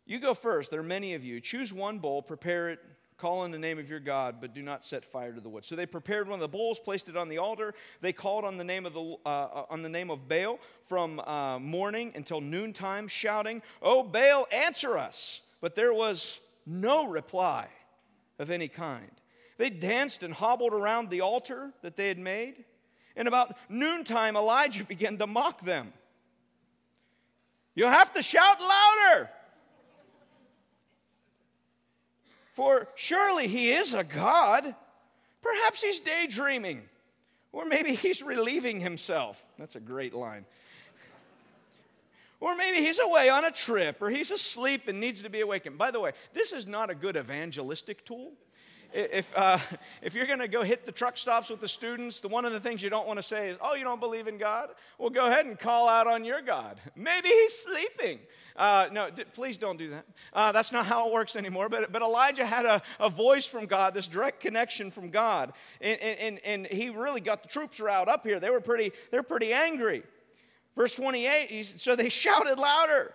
[0.05, 0.69] You go first.
[0.69, 1.41] There are many of you.
[1.41, 2.79] Choose one bowl, prepare it
[3.19, 5.65] Call on the name of your God, but do not set fire to the wood.
[5.65, 7.73] So they prepared one of the bulls, placed it on the altar.
[7.99, 11.59] They called on the name of, the, uh, on the name of Baal from uh,
[11.59, 15.41] morning until noontime, shouting, Oh, Baal, answer us.
[15.59, 17.67] But there was no reply
[18.39, 19.11] of any kind.
[19.57, 22.63] They danced and hobbled around the altar that they had made.
[23.17, 25.91] And about noontime, Elijah began to mock them.
[27.75, 29.29] You have to shout louder.
[32.59, 34.75] For surely he is a God.
[35.41, 36.81] Perhaps he's daydreaming,
[37.53, 39.45] or maybe he's relieving himself.
[39.57, 40.43] That's a great line.
[42.41, 45.77] Or maybe he's away on a trip, or he's asleep and needs to be awakened.
[45.77, 48.33] By the way, this is not a good evangelistic tool
[48.93, 49.59] if, uh,
[50.01, 52.51] if you're going to go hit the truck stops with the students, the one of
[52.51, 54.69] the things you don't want to say is, oh, you don't believe in God?
[54.97, 56.79] Well, go ahead and call out on your God.
[56.95, 58.19] Maybe he's sleeping.
[58.55, 60.05] Uh, no, d- please don't do that.
[60.33, 61.69] Uh, that's not how it works anymore.
[61.69, 65.53] But, but Elijah had a, a voice from God, this direct connection from God.
[65.81, 68.39] And, and, and he really got the troops riled up here.
[68.39, 70.03] They were pretty, they're pretty angry.
[70.75, 73.13] Verse 28, so they shouted louder.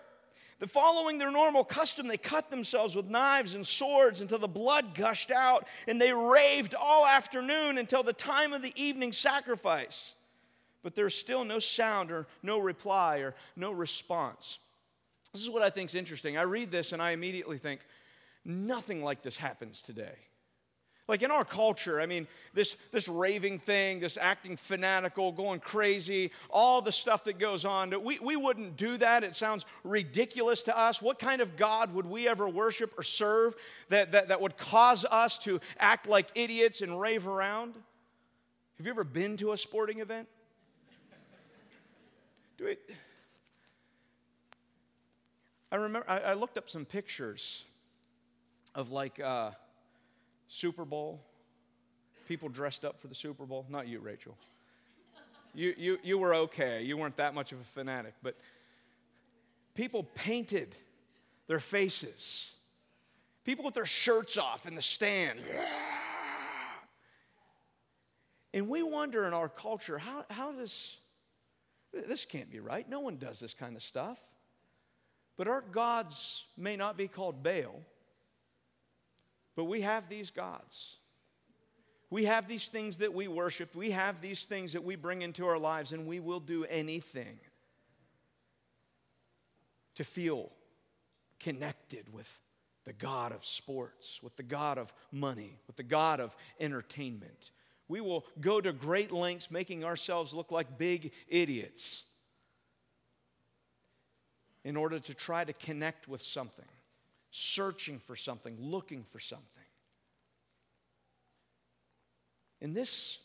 [0.65, 4.95] But following their normal custom, they cut themselves with knives and swords until the blood
[4.95, 10.15] gushed out, and they raved all afternoon until the time of the evening sacrifice.
[10.83, 14.59] But there's still no sound or no reply or no response.
[15.35, 16.39] This is what I think is interesting.
[16.39, 17.83] I read this and I immediately think,
[18.43, 20.17] nothing like this happens today.
[21.07, 26.31] Like in our culture, I mean, this, this raving thing, this acting fanatical, going crazy,
[26.49, 29.23] all the stuff that goes on, we, we wouldn't do that.
[29.23, 31.03] It sounds ridiculous to us.
[31.03, 33.55] What kind of God would we ever worship or serve
[33.91, 37.75] that, that, that would cause us to act like idiots and rave around?
[38.79, 40.27] Have you ever been to a sporting event?
[42.57, 42.81] Do it.
[45.71, 47.65] I remember, I, I looked up some pictures
[48.75, 49.51] of like, uh,
[50.49, 51.21] Super Bowl,
[52.29, 53.67] people dressed up for the Super Bowl.
[53.69, 54.37] Not you, Rachel.
[55.55, 56.83] You, you, you were okay.
[56.83, 58.15] You weren't that much of a fanatic.
[58.23, 58.37] But
[59.75, 60.75] people painted
[61.47, 62.53] their faces.
[63.45, 65.41] People with their shirts off in the stand.
[68.53, 70.97] And we wonder in our culture, how, how does
[71.93, 72.89] this can't be right?
[72.89, 74.21] No one does this kind of stuff.
[75.37, 77.83] But our gods may not be called Baal,
[79.57, 80.97] but we have these gods.
[82.11, 83.75] We have these things that we worship.
[83.75, 87.39] We have these things that we bring into our lives, and we will do anything
[89.97, 90.51] to feel
[91.41, 92.41] connected with
[92.85, 97.51] the God of sports, with the God of money, with the God of entertainment.
[97.89, 102.05] We will go to great lengths making ourselves look like big idiots
[104.65, 106.65] in order to try to connect with something
[107.37, 109.49] searching for something, looking for something.
[112.61, 113.19] And this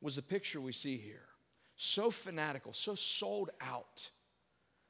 [0.00, 1.28] was the picture we see here.
[1.78, 4.08] so fanatical, so sold out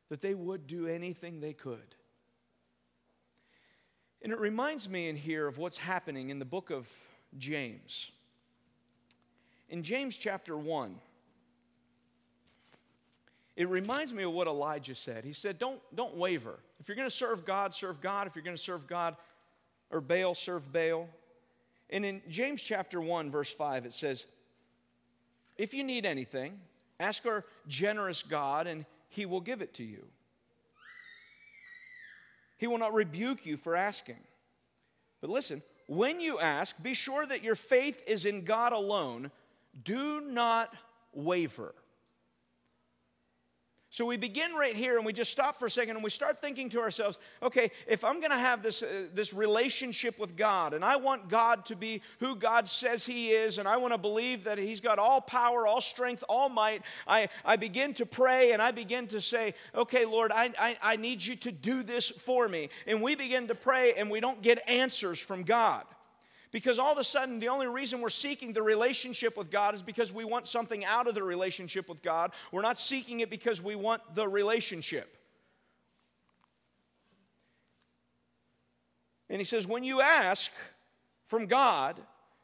[0.09, 1.96] that they would do anything they could.
[4.22, 6.88] And it reminds me in here of what's happening in the book of
[7.37, 8.12] James.
[9.68, 10.94] In James chapter 1,
[13.57, 15.25] it reminds me of what Elijah said.
[15.25, 16.59] He said, Don't, don't waver.
[16.79, 18.27] If you're going to serve God, serve God.
[18.27, 19.16] If you're going to serve God
[19.90, 21.09] or Baal, serve Baal.
[21.88, 24.27] And in James chapter 1, verse 5, it says,
[25.57, 26.59] If you need anything,
[27.01, 30.05] ask our generous God, and he will give it to you.
[32.59, 34.19] He will not rebuke you for asking.
[35.21, 39.31] But listen, when you ask, be sure that your faith is in God alone.
[39.85, 40.75] Do not
[41.12, 41.75] waver.
[43.97, 46.43] So we begin right here and we just stop for a second and we start
[46.43, 50.75] thinking to ourselves, okay, if I'm going to have this, uh, this relationship with God
[50.75, 53.99] and I want God to be who God says He is and I want to
[53.99, 58.53] believe that He's got all power, all strength, all might, I, I begin to pray
[58.53, 62.11] and I begin to say, okay, Lord, I, I, I need you to do this
[62.11, 62.69] for me.
[62.87, 65.87] And we begin to pray and we don't get answers from God.
[66.57, 69.83] Because all of a sudden, the only reason we're seeking the relationship with God is
[69.83, 72.33] because we want something out of the relationship with God.
[72.51, 75.19] We're not seeking it because we want the relationship.
[79.29, 80.51] And he says, when you ask
[81.27, 82.01] from God,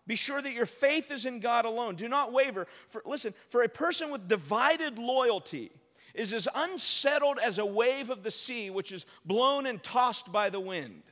[0.07, 1.95] be sure that your faith is in God alone.
[1.95, 2.67] Do not waver.
[2.91, 5.73] For, listen, for a person with divided loyalty
[6.13, 10.51] is as unsettled as a wave of the sea, which is blown and tossed by
[10.51, 11.03] the wind.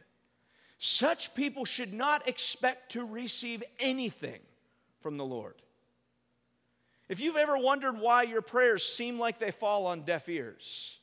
[0.82, 4.40] Such people should not expect to receive anything
[5.02, 5.56] from the Lord.
[7.06, 10.98] If you've ever wondered why your prayers seem like they fall on deaf ears,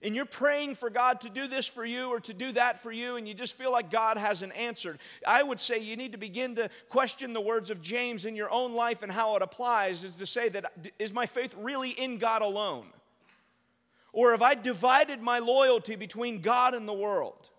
[0.00, 2.92] and you're praying for God to do this for you or to do that for
[2.92, 6.18] you, and you just feel like God hasn't answered, I would say you need to
[6.18, 10.04] begin to question the words of James in your own life and how it applies
[10.04, 12.86] is to say that is my faith really in God alone?
[14.12, 17.50] Or have I divided my loyalty between God and the world?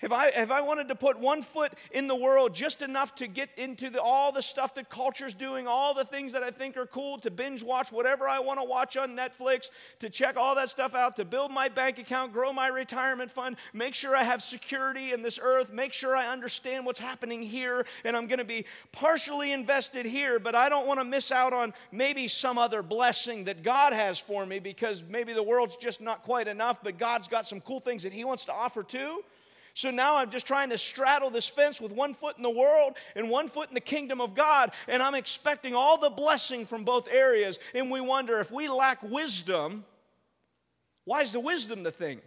[0.00, 3.26] Have I, have I wanted to put one foot in the world just enough to
[3.26, 6.78] get into the, all the stuff that culture's doing, all the things that I think
[6.78, 10.54] are cool, to binge watch whatever I want to watch on Netflix, to check all
[10.54, 14.22] that stuff out, to build my bank account, grow my retirement fund, make sure I
[14.22, 18.38] have security in this earth, make sure I understand what's happening here, and I'm going
[18.38, 22.56] to be partially invested here, but I don't want to miss out on maybe some
[22.56, 26.78] other blessing that God has for me because maybe the world's just not quite enough,
[26.82, 29.22] but God's got some cool things that He wants to offer too.
[29.80, 32.98] So now I'm just trying to straddle this fence with one foot in the world
[33.16, 36.84] and one foot in the kingdom of God, and I'm expecting all the blessing from
[36.84, 37.58] both areas.
[37.74, 39.86] And we wonder if we lack wisdom,
[41.06, 42.20] why is the wisdom the thing?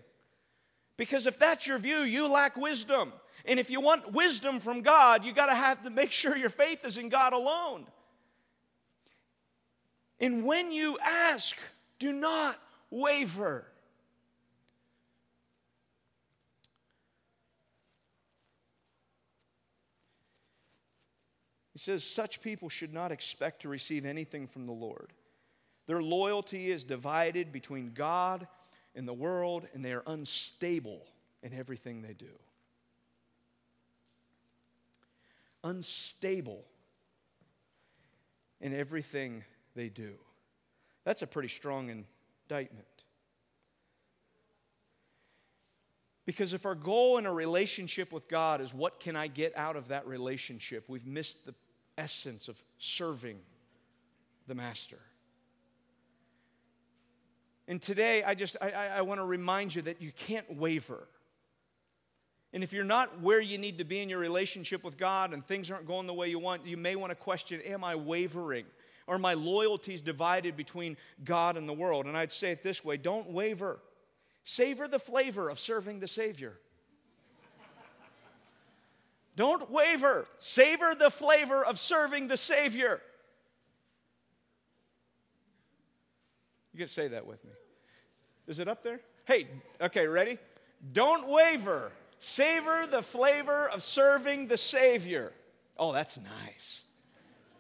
[0.98, 3.14] Because if that's your view, you lack wisdom.
[3.46, 6.50] And if you want wisdom from God, you got to have to make sure your
[6.50, 7.86] faith is in God alone.
[10.20, 11.56] And when you ask,
[12.00, 13.68] do not waver.
[21.84, 25.12] Says, Such people should not expect to receive anything from the Lord.
[25.86, 28.48] Their loyalty is divided between God
[28.96, 31.02] and the world, and they are unstable
[31.42, 32.26] in everything they do.
[35.64, 36.64] Unstable
[38.62, 39.44] in everything
[39.76, 40.14] they do.
[41.04, 42.88] That's a pretty strong indictment.
[46.26, 49.76] Because if our goal in a relationship with God is what can I get out
[49.76, 51.54] of that relationship, we've missed the
[51.98, 53.40] essence of serving
[54.48, 55.00] the master.
[57.68, 61.08] And today, I just I, I want to remind you that you can't waver.
[62.52, 65.46] And if you're not where you need to be in your relationship with God and
[65.46, 68.66] things aren't going the way you want, you may want to question Am I wavering?
[69.08, 72.06] Are my loyalties divided between God and the world?
[72.06, 73.80] And I'd say it this way don't waver.
[74.44, 76.60] Savor the flavor of serving the Savior.
[79.36, 80.28] Don't waver.
[80.38, 83.02] Savor the flavor of serving the Savior.
[86.74, 87.52] You can say that with me.
[88.48, 89.00] Is it up there?
[89.26, 89.48] Hey,
[89.80, 90.38] okay, ready?
[90.92, 91.92] Don't waver.
[92.20, 95.32] Savor the flavor of serving the Savior.
[95.78, 96.84] Oh, that's nice.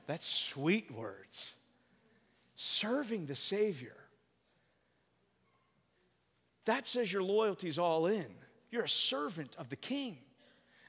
[0.07, 1.53] That's sweet words.
[2.55, 3.95] Serving the Savior.
[6.65, 8.27] That says your loyalty's all in.
[8.71, 10.17] You're a servant of the King.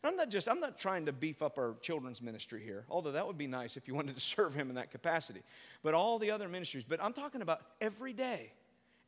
[0.05, 3.27] I'm not just, I'm not trying to beef up our children's ministry here, although that
[3.27, 5.43] would be nice if you wanted to serve him in that capacity.
[5.83, 6.85] But all the other ministries.
[6.87, 8.53] But I'm talking about every day,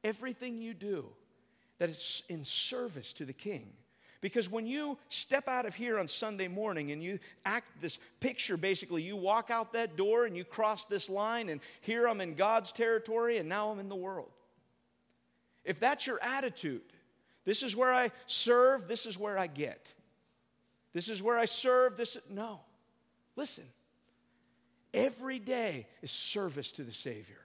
[0.04, 1.06] everything you do,
[1.78, 3.68] that it's in service to the King.
[4.22, 8.56] Because when you step out of here on Sunday morning and you act this picture,
[8.56, 12.34] basically, you walk out that door and you cross this line, and here I'm in
[12.34, 14.30] God's territory and now I'm in the world.
[15.64, 16.82] If that's your attitude,
[17.44, 19.92] this is where I serve, this is where I get.
[20.96, 22.60] This is where I serve, this no.
[23.36, 23.64] Listen.
[24.94, 27.36] Every day is service to the Savior.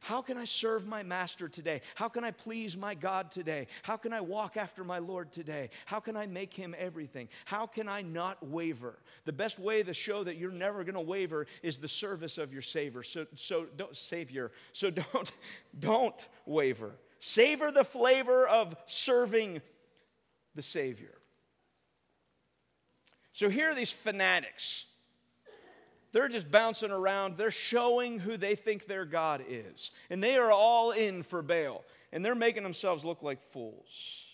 [0.00, 1.80] How can I serve my master today?
[1.94, 3.68] How can I please my God today?
[3.82, 5.70] How can I walk after my Lord today?
[5.86, 7.30] How can I make him everything?
[7.46, 8.98] How can I not waver?
[9.24, 12.52] The best way to show that you're never going to waver is the service of
[12.52, 13.02] your Savior.
[13.02, 14.52] So, so don't, Savior.
[14.74, 15.32] So don't,
[15.80, 16.92] don't waver.
[17.20, 19.62] Savor the flavor of serving
[20.54, 21.17] the Savior.
[23.38, 24.84] So here are these fanatics
[26.10, 27.36] they're just bouncing around.
[27.36, 29.92] They're showing who they think their God is.
[30.10, 31.84] And they are all in for Baal.
[32.12, 34.26] And they're making themselves look like fools.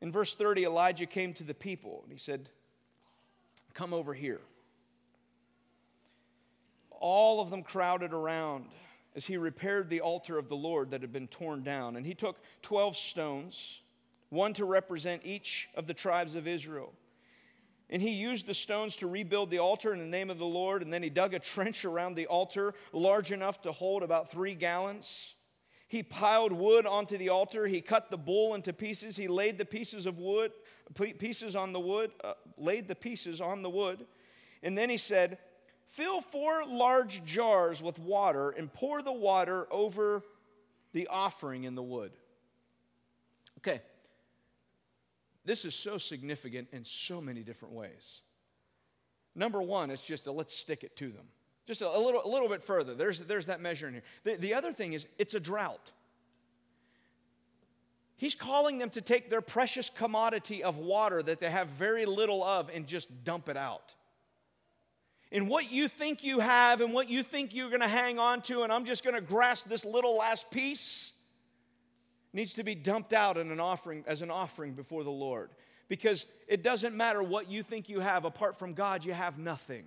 [0.00, 2.48] In verse 30, Elijah came to the people and he said,
[3.74, 4.42] Come over here.
[6.90, 8.66] All of them crowded around
[9.16, 11.96] as he repaired the altar of the Lord that had been torn down.
[11.96, 13.80] And he took 12 stones,
[14.28, 16.92] one to represent each of the tribes of Israel.
[17.88, 20.82] And he used the stones to rebuild the altar in the name of the Lord.
[20.82, 24.54] And then he dug a trench around the altar large enough to hold about three
[24.54, 25.34] gallons.
[25.88, 27.66] He piled wood onto the altar.
[27.66, 29.16] He cut the bull into pieces.
[29.16, 30.50] He laid the pieces of wood,
[31.18, 34.04] pieces on the wood, uh, laid the pieces on the wood.
[34.64, 35.38] And then he said,
[35.86, 40.24] Fill four large jars with water and pour the water over
[40.92, 42.10] the offering in the wood.
[43.58, 43.80] Okay,
[45.46, 48.20] this is so significant in so many different ways.
[49.34, 51.26] Number one, it's just a let's stick it to them.
[51.66, 52.94] Just a, little, a little bit further.
[52.94, 54.02] There's, there's that measure in here.
[54.24, 55.90] The, the other thing is, it's a drought.
[58.16, 62.42] He's calling them to take their precious commodity of water that they have very little
[62.42, 63.94] of and just dump it out.
[65.32, 68.42] And what you think you have and what you think you're going to hang on
[68.42, 71.12] to, and I'm just going to grasp this little last piece
[72.36, 75.50] needs to be dumped out in an offering as an offering before the Lord.
[75.88, 79.84] Because it doesn't matter what you think you have, apart from God, you have nothing.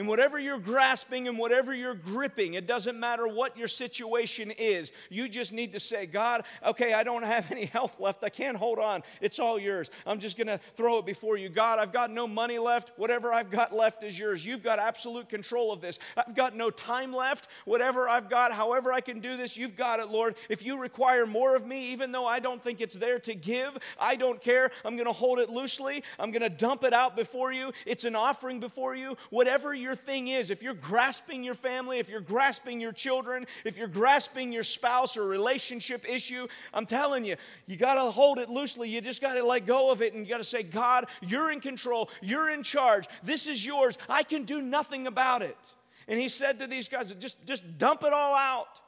[0.00, 4.92] And whatever you're grasping and whatever you're gripping, it doesn't matter what your situation is.
[5.10, 8.24] You just need to say, God, okay, I don't have any health left.
[8.24, 9.02] I can't hold on.
[9.20, 9.90] It's all yours.
[10.06, 11.50] I'm just going to throw it before you.
[11.50, 12.92] God, I've got no money left.
[12.96, 14.42] Whatever I've got left is yours.
[14.42, 15.98] You've got absolute control of this.
[16.16, 17.48] I've got no time left.
[17.66, 20.34] Whatever I've got, however I can do this, you've got it, Lord.
[20.48, 23.76] If you require more of me, even though I don't think it's there to give,
[23.98, 24.70] I don't care.
[24.82, 26.04] I'm going to hold it loosely.
[26.18, 27.74] I'm going to dump it out before you.
[27.84, 29.18] It's an offering before you.
[29.28, 33.44] Whatever you're your thing is, if you're grasping your family, if you're grasping your children,
[33.64, 37.34] if you're grasping your spouse or relationship issue, I'm telling you,
[37.66, 38.88] you got to hold it loosely.
[38.88, 41.50] You just got to let go of it and you got to say, God, you're
[41.50, 42.08] in control.
[42.22, 43.08] You're in charge.
[43.24, 43.98] This is yours.
[44.08, 45.58] I can do nothing about it.
[46.06, 48.80] And he said to these guys, just, just dump it all out.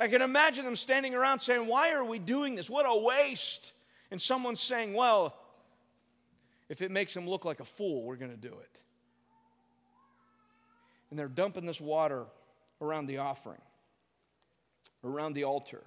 [0.00, 2.70] I can imagine them standing around saying, Why are we doing this?
[2.70, 3.72] What a waste.
[4.12, 5.34] And someone's saying, Well,
[6.68, 8.75] if it makes him look like a fool, we're going to do it
[11.10, 12.24] and they're dumping this water
[12.80, 13.60] around the offering,
[15.04, 15.82] around the altar.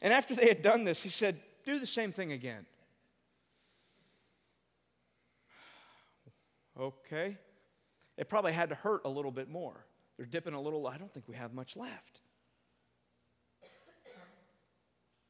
[0.00, 2.66] And after they had done this, he said, Do the same thing again.
[6.78, 7.36] Okay.
[8.16, 9.84] It probably had to hurt a little bit more.
[10.16, 12.20] They're dipping a little, I don't think we have much left.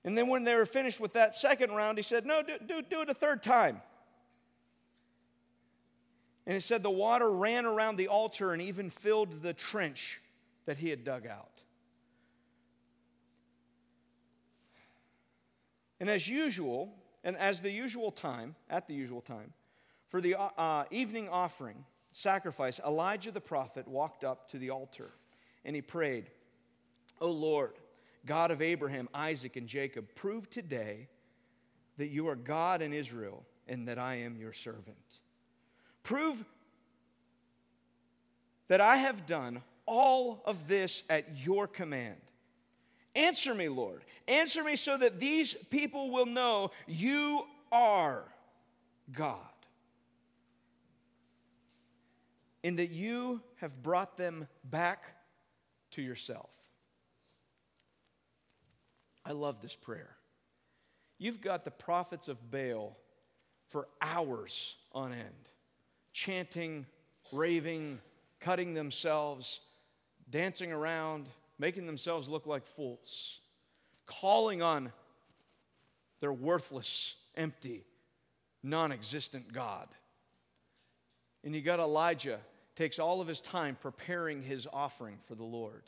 [0.05, 2.83] And then when they were finished with that second round, he said, No, do, do,
[2.83, 3.81] do it a third time.
[6.47, 10.21] And it said the water ran around the altar and even filled the trench
[10.67, 11.63] that he had dug out.
[16.01, 19.53] And as usual, and as the usual time, at the usual time,
[20.09, 25.13] for the uh, uh, evening offering, sacrifice, Elijah the prophet walked up to the altar
[25.65, 26.31] and he prayed,
[27.21, 27.75] O Lord,
[28.27, 31.09] God of Abraham, Isaac, and Jacob, prove today
[31.99, 35.21] that you are God in Israel and that I am your servant.
[36.03, 36.45] Prove
[38.69, 42.17] that I have done all of this at your command.
[43.15, 44.03] Answer me, Lord.
[44.27, 48.25] Answer me so that these people will know you are
[49.13, 49.39] God.
[52.65, 55.05] And that you have brought them back
[55.93, 56.49] to yourself.
[59.25, 60.17] I love this prayer.
[61.19, 62.97] You've got the prophets of Baal
[63.69, 65.52] for hours on end
[66.13, 66.87] chanting,
[67.33, 67.99] raving,
[68.41, 69.61] cutting themselves,
[70.31, 71.27] dancing around,
[71.59, 73.41] making themselves look like fools,
[74.07, 74.93] calling on
[76.21, 77.85] their worthless, empty,
[78.63, 79.89] non existent God.
[81.45, 82.39] And you got Elijah
[82.77, 85.83] takes all of his time preparing his offering for the Lord.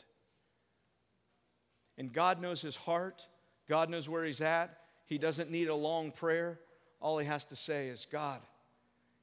[1.97, 3.27] And God knows his heart,
[3.67, 4.77] God knows where he's at.
[5.07, 6.59] He doesn't need a long prayer.
[6.99, 8.41] All he has to say is, God,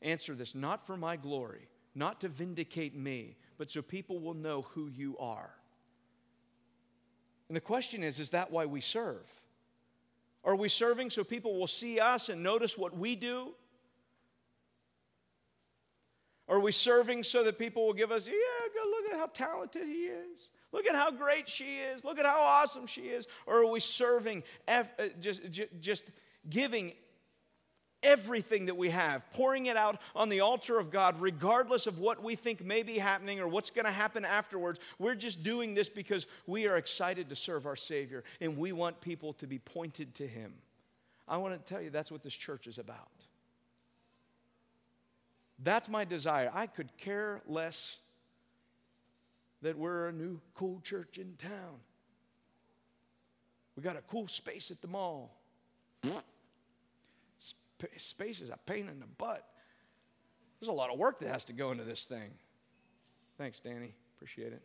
[0.02, 4.62] answer this not for my glory, not to vindicate me, but so people will know
[4.62, 5.50] who you are.
[7.48, 9.28] And the question is, is that why we serve?
[10.44, 13.52] Are we serving so people will see us and notice what we do?
[16.48, 18.32] Are we serving so that people will give us, yeah,
[18.84, 20.50] look at how talented he is?
[20.72, 22.04] Look at how great she is.
[22.04, 23.26] Look at how awesome she is.
[23.46, 24.84] Or are we serving, uh,
[25.20, 25.42] just,
[25.80, 26.10] just
[26.48, 26.92] giving
[28.02, 32.22] everything that we have, pouring it out on the altar of God, regardless of what
[32.22, 34.80] we think may be happening or what's going to happen afterwards.
[34.98, 39.00] We're just doing this because we are excited to serve our Savior and we want
[39.00, 40.52] people to be pointed to Him.
[41.28, 43.08] I want to tell you that's what this church is about.
[45.62, 46.50] That's my desire.
[46.52, 47.98] I could care less
[49.62, 51.78] that we're a new cool church in town.
[53.76, 55.34] We got a cool space at the mall.
[57.96, 59.46] Space is a pain in the butt.
[60.60, 62.30] There's a lot of work that has to go into this thing.
[63.38, 63.94] Thanks, Danny.
[64.16, 64.62] Appreciate it.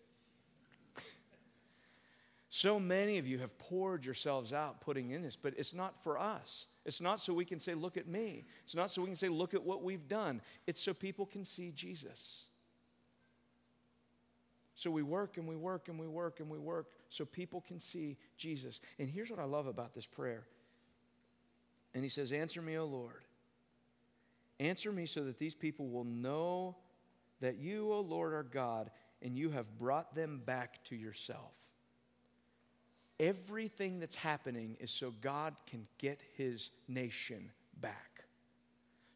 [2.50, 6.20] so many of you have poured yourselves out putting in this, but it's not for
[6.20, 6.68] us.
[6.86, 8.46] It's not so we can say, Look at me.
[8.64, 10.42] It's not so we can say, Look at what we've done.
[10.68, 12.46] It's so people can see Jesus.
[14.76, 17.80] So we work and we work and we work and we work so people can
[17.80, 18.80] see Jesus.
[19.00, 20.46] And here's what I love about this prayer.
[21.98, 23.26] And he says, Answer me, O Lord.
[24.60, 26.78] Answer me so that these people will know
[27.42, 28.92] that you, O Lord, are God
[29.22, 31.52] and you have brought them back to yourself.
[33.20, 38.24] Everything that's happening is so God can get his nation back.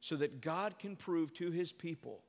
[0.02, 2.24] So that God can prove to his people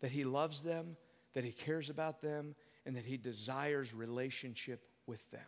[0.00, 0.96] that he loves them
[1.38, 2.54] that He cares about them,
[2.84, 5.40] and that He desires relationship with them.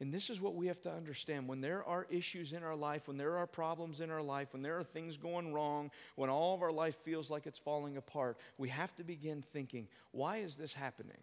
[0.00, 1.48] And this is what we have to understand.
[1.48, 4.62] When there are issues in our life, when there are problems in our life, when
[4.62, 8.36] there are things going wrong, when all of our life feels like it's falling apart,
[8.58, 11.16] we have to begin thinking, why is this happening?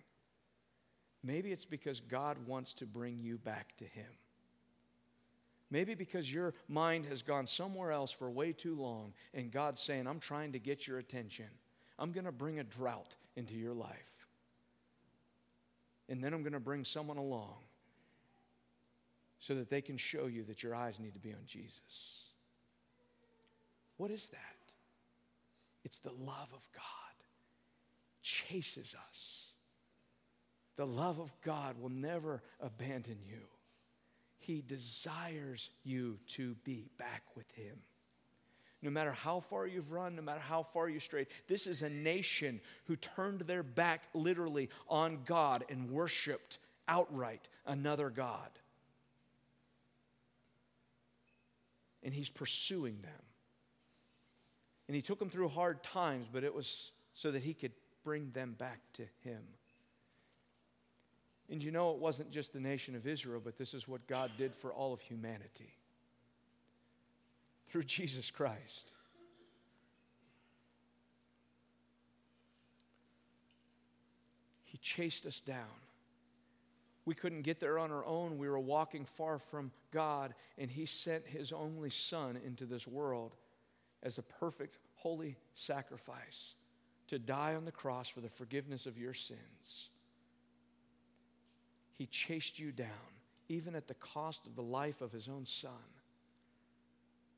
[1.23, 4.09] Maybe it's because God wants to bring you back to Him.
[5.69, 10.07] Maybe because your mind has gone somewhere else for way too long, and God's saying,
[10.07, 11.47] I'm trying to get your attention.
[11.99, 14.27] I'm going to bring a drought into your life.
[16.09, 17.55] And then I'm going to bring someone along
[19.43, 22.21] so that they can show you that your eyes need to be on Jesus.
[23.97, 24.39] What is that?
[25.83, 26.83] It's the love of God
[28.21, 29.47] chases us.
[30.77, 33.41] The love of God will never abandon you.
[34.39, 37.81] He desires you to be back with Him
[38.81, 41.27] no matter how far you've run, no matter how far you strayed.
[41.47, 48.09] This is a nation who turned their back literally on God and worshiped outright another
[48.09, 48.49] God.
[52.03, 53.23] And he's pursuing them.
[54.87, 57.71] And he took them through hard times, but it was so that he could
[58.03, 59.41] bring them back to him.
[61.49, 64.31] And you know, it wasn't just the nation of Israel, but this is what God
[64.37, 65.73] did for all of humanity
[67.69, 68.91] through Jesus Christ.
[74.63, 75.57] He chased us down.
[77.05, 78.37] We couldn't get there on our own.
[78.37, 83.35] We were walking far from God, and He sent His only Son into this world
[84.03, 86.55] as a perfect, holy sacrifice
[87.07, 89.89] to die on the cross for the forgiveness of your sins.
[91.91, 92.87] He chased you down,
[93.49, 95.71] even at the cost of the life of His own Son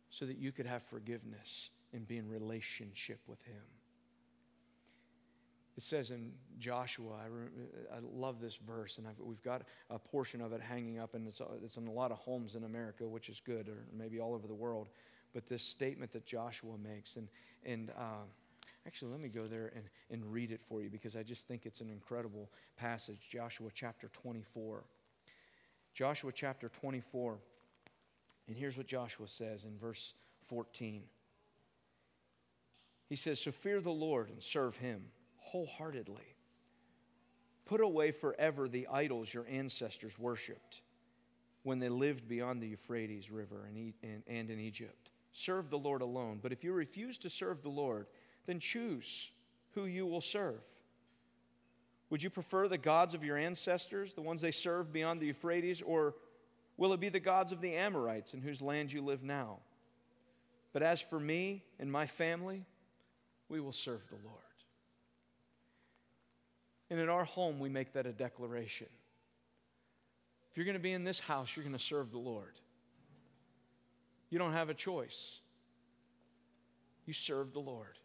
[0.10, 3.64] so that you could have forgiveness and be in relationship with Him.
[5.78, 7.50] It says in Joshua, I, re-
[7.94, 11.28] I love this verse, and I've, we've got a portion of it hanging up, and
[11.28, 14.34] it's, it's in a lot of homes in America, which is good, or maybe all
[14.34, 14.88] over the world.
[15.34, 17.28] But this statement that Joshua makes, and,
[17.66, 18.24] and uh,
[18.88, 21.66] actually, let me go there and, and read it for you because I just think
[21.66, 23.28] it's an incredible passage.
[23.30, 24.82] Joshua chapter 24.
[25.94, 27.38] Joshua chapter 24.
[28.48, 30.14] And here's what Joshua says in verse
[30.48, 31.04] 14.
[33.10, 35.02] He says, So fear the Lord and serve him
[35.56, 36.36] wholeheartedly.
[37.66, 40.82] Put away forever the idols your ancestors worshiped
[41.64, 45.12] when they lived beyond the Euphrates River and in Egypt.
[45.32, 46.40] Serve the Lord alone.
[46.44, 48.08] But if you refuse to serve the Lord,
[48.46, 49.32] then choose
[49.74, 50.60] who you will serve.
[52.10, 55.82] Would you prefer the gods of your ancestors, the ones they served beyond the Euphrates,
[55.82, 56.16] or
[56.78, 59.60] Will it be the gods of the Amorites in whose land you live now?
[60.74, 62.66] But as for me and my family,
[63.48, 64.45] we will serve the Lord.
[66.96, 68.88] And in our home, we make that a declaration.
[70.50, 72.54] If you're going to be in this house, you're going to serve the Lord.
[74.30, 75.40] You don't have a choice.
[77.06, 78.00] You serve the Lord.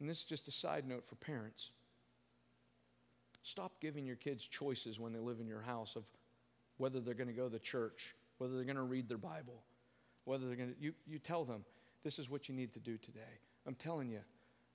[0.00, 1.70] And this is just a side note for parents.
[3.44, 6.02] Stop giving your kids choices when they live in your house of
[6.78, 9.62] whether they're going to go to church, whether they're going to read their Bible,
[10.24, 10.80] whether they're going to.
[10.80, 11.64] You, you tell them,
[12.02, 13.20] this is what you need to do today.
[13.68, 14.18] I'm telling you,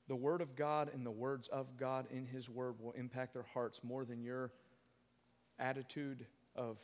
[0.09, 3.45] the Word of God and the words of God in His Word will impact their
[3.53, 4.51] hearts more than your
[5.59, 6.79] attitude of,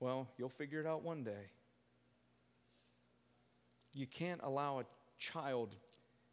[0.00, 1.48] well, you'll figure it out one day.
[3.94, 4.84] You can't allow a
[5.18, 5.76] child,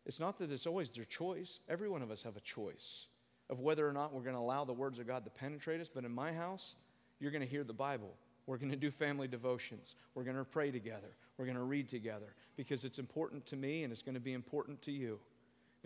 [0.05, 1.59] it's not that it's always their choice.
[1.69, 3.07] Every one of us have a choice
[3.49, 5.89] of whether or not we're going to allow the words of God to penetrate us.
[5.93, 6.75] But in my house,
[7.19, 8.13] you're going to hear the Bible.
[8.45, 9.95] We're going to do family devotions.
[10.15, 11.09] We're going to pray together.
[11.37, 14.33] We're going to read together because it's important to me and it's going to be
[14.33, 15.19] important to you.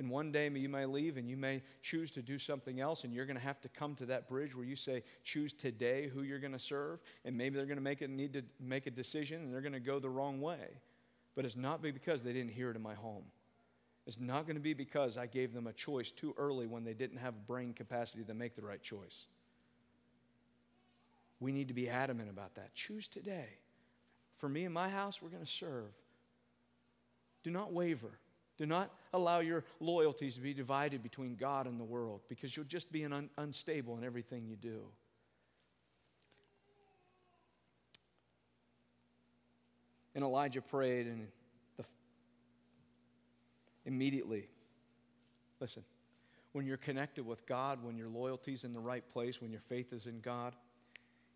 [0.01, 3.13] And one day you may leave and you may choose to do something else, and
[3.13, 6.23] you're going to have to come to that bridge where you say, choose today who
[6.23, 7.01] you're going to serve.
[7.23, 9.73] And maybe they're going to make it, need to make a decision and they're going
[9.73, 10.69] to go the wrong way.
[11.35, 13.25] But it's not because they didn't hear it in my home.
[14.07, 16.95] It's not going to be because I gave them a choice too early when they
[16.95, 19.27] didn't have brain capacity to make the right choice.
[21.39, 22.73] We need to be adamant about that.
[22.73, 23.49] Choose today.
[24.39, 25.93] For me and my house, we're going to serve.
[27.43, 28.17] Do not waver.
[28.61, 32.67] Do not allow your loyalties to be divided between God and the world because you'll
[32.67, 34.83] just be un- unstable in everything you do.
[40.13, 41.27] And Elijah prayed, and
[43.87, 44.47] immediately.
[45.59, 45.83] Listen,
[46.51, 49.91] when you're connected with God, when your loyalty's in the right place, when your faith
[49.91, 50.53] is in God,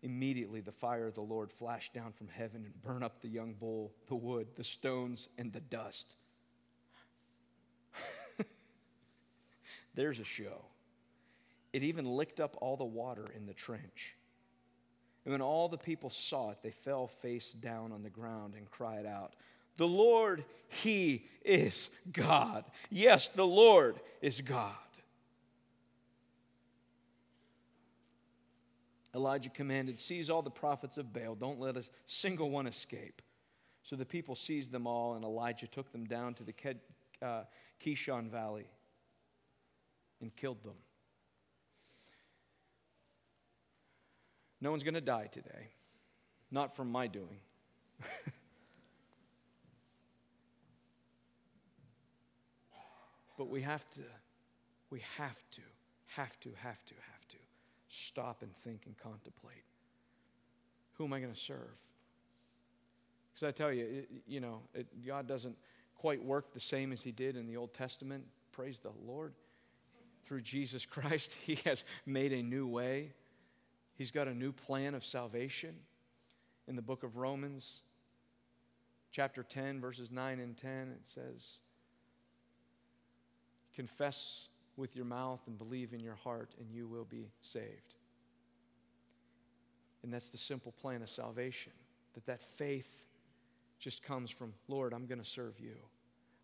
[0.04, 3.54] immediately the fire of the Lord flashed down from heaven and burned up the young
[3.54, 6.14] bull, the wood, the stones, and the dust.
[9.96, 10.64] There's a show.
[11.72, 14.14] It even licked up all the water in the trench.
[15.24, 18.70] And when all the people saw it, they fell face down on the ground and
[18.70, 19.34] cried out,
[19.76, 22.64] the Lord, He is God.
[22.90, 24.72] Yes, the Lord is God.
[29.14, 33.20] Elijah commanded, Seize all the prophets of Baal, don't let a single one escape.
[33.82, 36.54] So the people seized them all, and Elijah took them down to the
[37.22, 37.42] uh,
[37.82, 38.66] Kishon Valley
[40.20, 40.76] and killed them.
[44.60, 45.70] No one's going to die today,
[46.50, 47.38] not from my doing.
[53.36, 54.00] But we have to,
[54.90, 55.60] we have to,
[56.06, 57.36] have to, have to, have to
[57.88, 59.64] stop and think and contemplate.
[60.94, 61.76] Who am I going to serve?
[63.34, 65.56] Because I tell you, it, you know, it, God doesn't
[65.94, 68.24] quite work the same as He did in the Old Testament.
[68.52, 69.34] Praise the Lord.
[70.26, 73.12] Through Jesus Christ, He has made a new way.
[73.94, 75.74] He's got a new plan of salvation.
[76.68, 77.80] In the book of Romans,
[79.12, 81.58] chapter 10, verses 9 and 10, it says,
[83.74, 87.94] Confess with your mouth and believe in your heart, and you will be saved.
[90.02, 91.72] And that's the simple plan of salvation.
[92.14, 92.88] That that faith
[93.78, 95.76] just comes from, Lord, I'm going to serve you.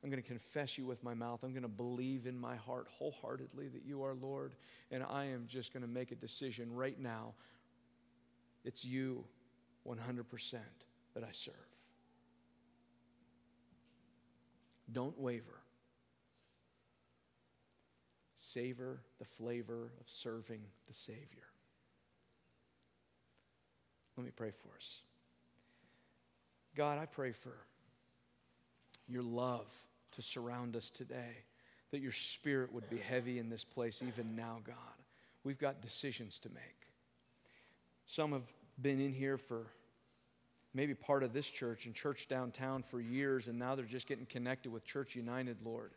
[0.03, 1.40] I'm going to confess you with my mouth.
[1.44, 4.55] I'm going to believe in my heart wholeheartedly that you are Lord.
[4.90, 7.34] And I am just going to make a decision right now.
[8.64, 9.24] It's you
[9.86, 10.55] 100%
[11.14, 11.55] that I serve.
[14.92, 15.62] Don't waver
[18.53, 21.48] savor the flavor of serving the Savior.
[24.16, 25.00] Let me pray for us.
[26.76, 27.57] God, I pray for
[29.09, 29.66] your love
[30.13, 31.37] to surround us today,
[31.91, 34.77] that your spirit would be heavy in this place even now, God.
[35.45, 36.87] We've got decisions to make.
[38.07, 38.47] Some have
[38.81, 39.67] been in here for
[40.75, 44.27] maybe part of this church and church downtown for years, and now they're just getting
[44.27, 45.91] connected with Church United, Lord.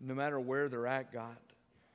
[0.00, 1.36] No matter where they're at, God,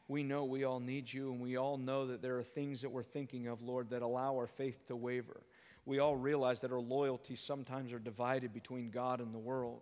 [0.08, 2.90] we know we all need you, and we all know that there are things that
[2.90, 5.42] we're thinking of, Lord, that allow our faith to waver.
[5.86, 9.82] We all realize that our loyalties sometimes are divided between God and the world.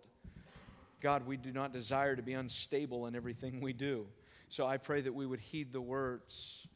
[1.00, 4.06] God, we do not desire to be unstable in everything we do.
[4.48, 6.66] So I pray that we would heed the words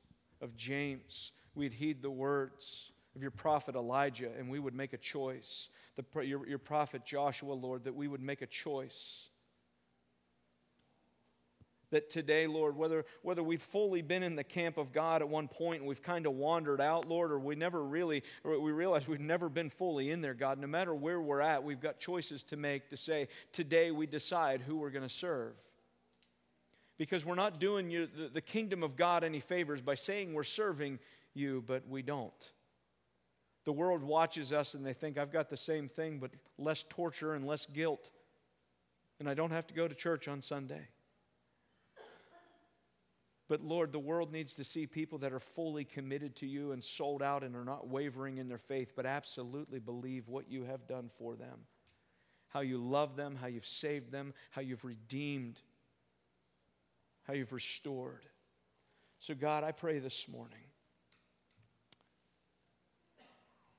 [0.40, 4.98] of James, we'd heed the words of your prophet Elijah, and we would make a
[4.98, 5.68] choice.
[5.96, 9.28] The, your, your prophet Joshua, Lord, that we would make a choice
[11.92, 15.46] that today, Lord, whether, whether we've fully been in the camp of God at one
[15.46, 19.06] point and we've kind of wandered out, Lord, or we never really, or we realize
[19.06, 22.42] we've never been fully in there, God, no matter where we're at, we've got choices
[22.44, 25.52] to make to say, today we decide who we're going to serve.
[26.98, 30.42] Because we're not doing you, the, the kingdom of God any favors by saying we're
[30.42, 30.98] serving
[31.34, 32.52] you, but we don't.
[33.64, 37.34] The world watches us and they think, I've got the same thing, but less torture
[37.34, 38.10] and less guilt.
[39.20, 40.88] And I don't have to go to church on Sunday.
[43.52, 46.82] But Lord, the world needs to see people that are fully committed to you and
[46.82, 50.86] sold out and are not wavering in their faith, but absolutely believe what you have
[50.86, 51.66] done for them.
[52.48, 55.60] How you love them, how you've saved them, how you've redeemed,
[57.24, 58.24] how you've restored.
[59.18, 60.64] So, God, I pray this morning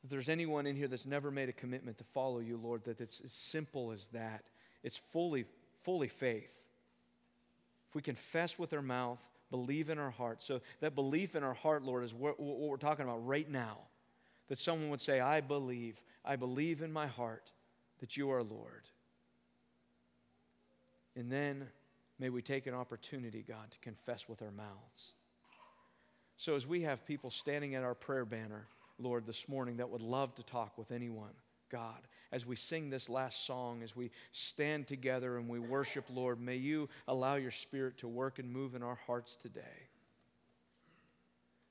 [0.04, 3.02] if there's anyone in here that's never made a commitment to follow you, Lord, that
[3.02, 4.44] it's as simple as that.
[4.84, 5.46] It's fully,
[5.82, 6.64] fully faith.
[7.90, 9.18] If we confess with our mouth
[9.54, 10.42] believe in our heart.
[10.42, 13.78] So, that belief in our heart, Lord, is what, what we're talking about right now.
[14.48, 17.52] That someone would say, I believe, I believe in my heart
[18.00, 18.90] that you are Lord.
[21.16, 21.68] And then
[22.18, 25.14] may we take an opportunity, God, to confess with our mouths.
[26.38, 28.64] So, as we have people standing at our prayer banner,
[28.98, 31.30] Lord, this morning that would love to talk with anyone,
[31.74, 36.40] God, as we sing this last song, as we stand together and we worship, Lord,
[36.40, 39.90] may you allow your Spirit to work and move in our hearts today.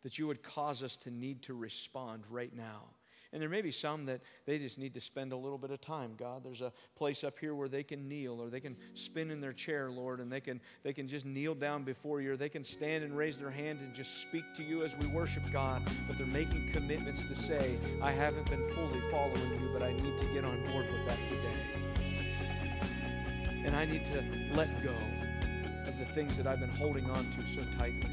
[0.03, 2.83] That you would cause us to need to respond right now
[3.33, 5.81] and there may be some that they just need to spend a little bit of
[5.81, 6.13] time.
[6.19, 9.41] God, there's a place up here where they can kneel or they can spin in
[9.41, 12.51] their chair, Lord, and they can, they can just kneel down before you or they
[12.51, 15.83] can stand and raise their hand and just speak to you as we worship God.
[16.07, 20.19] But they're making commitments to say, I haven't been fully following you, but I need
[20.19, 21.57] to get on board with that today.
[23.65, 24.23] And I need to
[24.55, 24.95] let go
[25.87, 28.11] of the things that I've been holding on to so tightly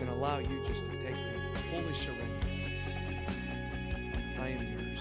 [0.00, 1.40] and allow you just to take me
[1.70, 2.39] fully surrender.
[4.40, 5.00] I am yours.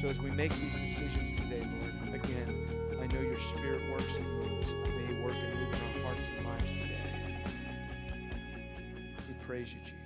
[0.00, 2.66] So as we make these decisions today, Lord, again,
[3.00, 4.66] I know your spirit works and moves.
[4.88, 7.44] May you work and move in our hearts and lives today.
[9.28, 10.01] We praise you, Jesus.